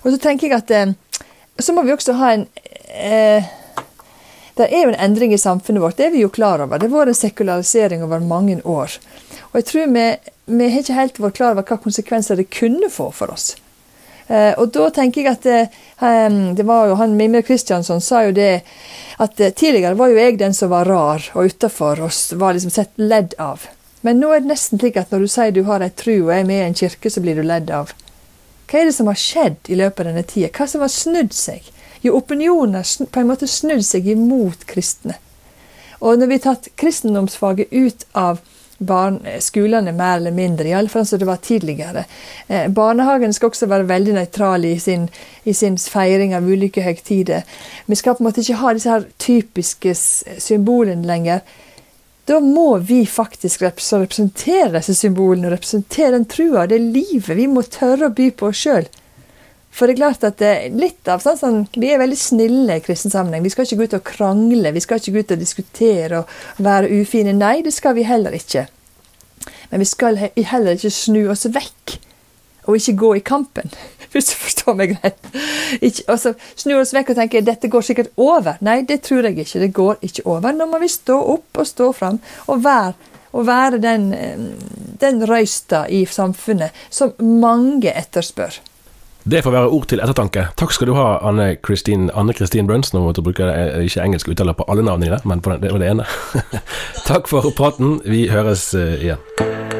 Og 0.03 0.13
så 0.13 0.19
tenker 0.21 0.51
jeg 0.51 0.59
at 0.59 0.75
eh, 0.77 0.93
så 1.61 1.75
må 1.77 1.85
vi 1.85 1.95
også 1.95 2.17
ha 2.21 2.35
en 2.35 2.47
eh, 2.95 3.49
Det 4.57 4.67
er 4.69 4.85
jo 4.85 4.93
en 4.93 5.01
endring 5.07 5.33
i 5.33 5.41
samfunnet 5.41 5.81
vårt, 5.83 5.97
det 5.97 6.09
er 6.09 6.13
vi 6.13 6.25
jo 6.25 6.29
klar 6.29 6.61
over. 6.61 6.79
Det 6.79 6.91
har 6.91 6.99
vært 6.99 7.15
en 7.15 7.23
sekularisering 7.23 8.03
over 8.05 8.21
mange 8.21 8.59
år. 8.69 8.99
Og 9.51 9.55
jeg 9.57 9.67
tror 9.71 9.93
vi, 9.95 10.05
vi 10.59 10.69
har 10.69 10.83
ikke 10.83 10.99
helt 10.99 11.21
vært 11.23 11.39
klar 11.39 11.55
over 11.55 11.65
hva 11.65 11.79
konsekvenser 11.81 12.37
det 12.37 12.51
kunne 12.53 12.91
få 12.93 13.09
for 13.17 13.33
oss. 13.33 13.55
Eh, 14.31 14.53
og 14.63 14.71
da 14.71 14.87
tenker 14.95 15.25
jeg 15.25 15.33
at 15.33 15.47
det, 15.47 15.61
eh, 16.07 16.67
var 16.67 16.87
jo 16.87 16.99
han 17.01 17.17
Mimre 17.19 17.43
Kristiansson 17.43 18.01
sa 18.01 18.23
jo 18.29 18.35
det 18.37 18.63
at 19.19 19.41
eh, 19.41 19.51
tidligere 19.51 19.99
var 19.99 20.13
jo 20.13 20.21
jeg 20.21 20.39
den 20.39 20.55
som 20.55 20.71
var 20.71 20.87
rar 20.87 21.25
og 21.35 21.51
utafor 21.51 22.05
og 22.07 22.39
var 22.39 22.55
liksom 22.55 22.71
sett 22.71 22.93
ledd 22.95 23.35
av. 23.43 23.67
Men 24.07 24.21
nå 24.23 24.31
er 24.33 24.45
det 24.45 24.53
nesten 24.53 24.79
slik 24.79 25.01
at 25.01 25.11
når 25.11 25.25
du 25.25 25.33
sier 25.33 25.51
du 25.51 25.65
har 25.67 25.83
ei 25.83 25.91
tru 25.91 26.15
og 26.15 26.31
er 26.37 26.47
med 26.47 26.63
i 26.63 26.69
en 26.69 26.79
kirke, 26.79 27.11
så 27.11 27.21
blir 27.25 27.41
du 27.41 27.43
ledd 27.43 27.73
av. 27.75 27.91
Hva 28.71 28.79
er 28.79 28.87
det 28.87 28.95
som 28.95 29.11
har 29.11 29.19
skjedd 29.19 29.67
i 29.67 29.81
løpet 29.81 30.05
av 30.05 30.13
denne 30.13 30.23
tida? 30.23 30.53
Hva 30.55 30.69
som 30.71 30.85
har 30.87 30.95
snudd 30.95 31.35
seg? 31.35 31.67
Jo, 32.01 32.15
opinionen 32.17 32.79
har 32.79 33.11
på 33.11 33.21
en 33.21 33.29
måte 33.29 33.51
snudd 33.51 33.83
seg 33.85 34.07
imot 34.09 34.63
kristne. 34.71 35.19
Og 36.01 36.23
når 36.23 36.31
vi 36.31 36.39
har 36.39 36.47
tatt 36.47 36.71
kristendomsfaget 36.81 37.75
ut 37.75 38.07
av 38.17 38.39
barn, 38.81 39.21
skolene 39.41 39.93
mer 39.93 40.17
eller 40.17 40.35
mindre, 40.35 40.69
iallfall 40.71 41.07
som 41.07 41.21
det 41.21 41.29
var 41.29 41.41
tidligere. 41.45 42.05
Eh, 42.49 42.69
barnehagen 42.69 43.33
skal 43.37 43.53
også 43.53 43.69
være 43.69 43.89
veldig 43.89 44.15
nøytral 44.17 44.65
i 44.65 44.79
sin, 44.81 45.09
i 45.45 45.55
sin 45.57 45.77
feiring 45.79 46.33
av 46.37 46.49
ulike 46.49 46.85
høytider. 46.85 47.45
Vi 47.87 47.99
skal 48.01 48.17
på 48.17 48.25
en 48.25 48.31
måte 48.31 48.41
ikke 48.45 48.61
ha 48.63 48.73
disse 48.77 48.95
her 48.95 49.05
typiske 49.21 49.95
symbolene 50.41 51.07
lenger. 51.07 51.45
Da 52.25 52.41
må 52.41 52.79
vi 52.79 53.03
faktisk 53.07 53.67
representere 53.67 54.79
disse 54.79 54.95
symbolene, 54.97 55.49
og 55.49 55.59
representere 55.59 56.15
den 56.17 56.29
trua, 56.31 56.67
det 56.71 56.81
livet. 56.81 57.37
Vi 57.37 57.49
må 57.51 57.67
tørre 57.69 58.09
å 58.09 58.17
by 58.17 58.31
på 58.33 58.49
oss 58.53 58.65
sjøl. 58.65 58.89
For 59.81 59.89
det 59.89 59.95
er 59.95 60.01
klart 60.03 60.25
at 60.29 60.37
det, 60.43 60.53
litt 60.77 61.09
av 61.09 61.23
sånn, 61.25 61.39
sånn, 61.41 61.61
Vi 61.81 61.89
er 61.89 62.03
veldig 62.03 62.19
snille 62.21 62.75
i 62.77 62.83
kristen 62.85 63.13
sammenheng. 63.13 63.47
Vi 63.47 63.53
skal 63.55 63.65
ikke 63.65 63.79
gå 63.79 63.87
ut 63.89 63.97
og 63.97 64.05
krangle, 64.11 64.75
vi 64.77 64.83
skal 64.85 65.01
ikke 65.01 65.15
gå 65.15 65.23
ut 65.25 65.33
og 65.33 65.41
diskutere 65.41 66.19
og 66.21 66.61
være 66.61 66.91
ufine. 67.01 67.33
Nei, 67.33 67.63
det 67.65 67.73
skal 67.73 67.97
vi 67.97 68.05
heller 68.05 68.37
ikke. 68.37 68.67
Men 69.71 69.81
vi 69.81 69.89
skal 69.89 70.21
heller 70.21 70.77
ikke 70.77 70.93
snu 70.93 71.23
oss 71.33 71.47
vekk 71.49 71.97
og 72.69 72.77
ikke 72.77 72.97
gå 73.01 73.15
i 73.17 73.25
kampen. 73.25 73.73
Hvis 74.13 74.29
du 74.29 74.37
forstår 74.43 74.77
meg 74.77 74.97
greit. 74.99 75.29
Ikke, 75.81 76.17
så 76.21 76.35
snu 76.61 76.77
oss 76.77 76.93
vekk 76.93 77.15
og 77.15 77.23
tenke 77.23 77.45
dette 77.47 77.73
går 77.73 77.87
sikkert 77.87 78.13
over. 78.21 78.61
Nei, 78.61 78.83
det 78.85 79.01
tror 79.09 79.25
jeg 79.25 79.39
ikke. 79.41 79.65
Det 79.65 79.73
går 79.81 80.05
ikke 80.05 80.27
over. 80.29 80.53
Nå 80.53 80.69
må 80.69 80.83
vi 80.83 80.93
stå 80.93 81.17
opp 81.39 81.63
og 81.63 81.73
stå 81.73 81.89
fram 81.97 82.21
og 82.53 82.61
være, 82.67 83.15
og 83.33 83.47
være 83.49 83.81
den, 83.81 84.11
den 85.01 85.25
røysta 85.25 85.87
i 85.89 86.05
samfunnet 86.05 86.77
som 86.93 87.15
mange 87.23 87.95
etterspør. 87.95 88.61
Det 89.31 89.45
får 89.45 89.53
være 89.55 89.69
ord 89.71 89.85
til 89.87 90.01
ettertanke. 90.03 90.43
Takk 90.59 90.73
skal 90.75 90.89
du 90.91 90.97
ha, 90.97 91.21
Anne 91.29 91.53
Kristin 91.63 92.09
Anne 92.19 92.35
Kristin 92.35 92.67
Bruns. 92.67 92.91
Nå 92.91 93.05
måtte 93.05 93.23
bruke 93.23 93.47
eh, 93.47 93.85
ikke 93.87 94.03
engelsk 94.03 94.33
uttaler 94.33 94.57
på 94.59 94.67
alle 94.67 94.83
navnene 94.83 95.21
men 95.25 95.45
på 95.45 95.55
det 95.63 95.71
var 95.71 95.79
det 95.79 95.93
ene. 95.93 96.09
Takk 97.11 97.31
for 97.31 97.47
praten. 97.55 98.01
Vi 98.03 98.27
høres 98.33 98.73
uh, 98.75 98.99
igjen. 98.99 99.80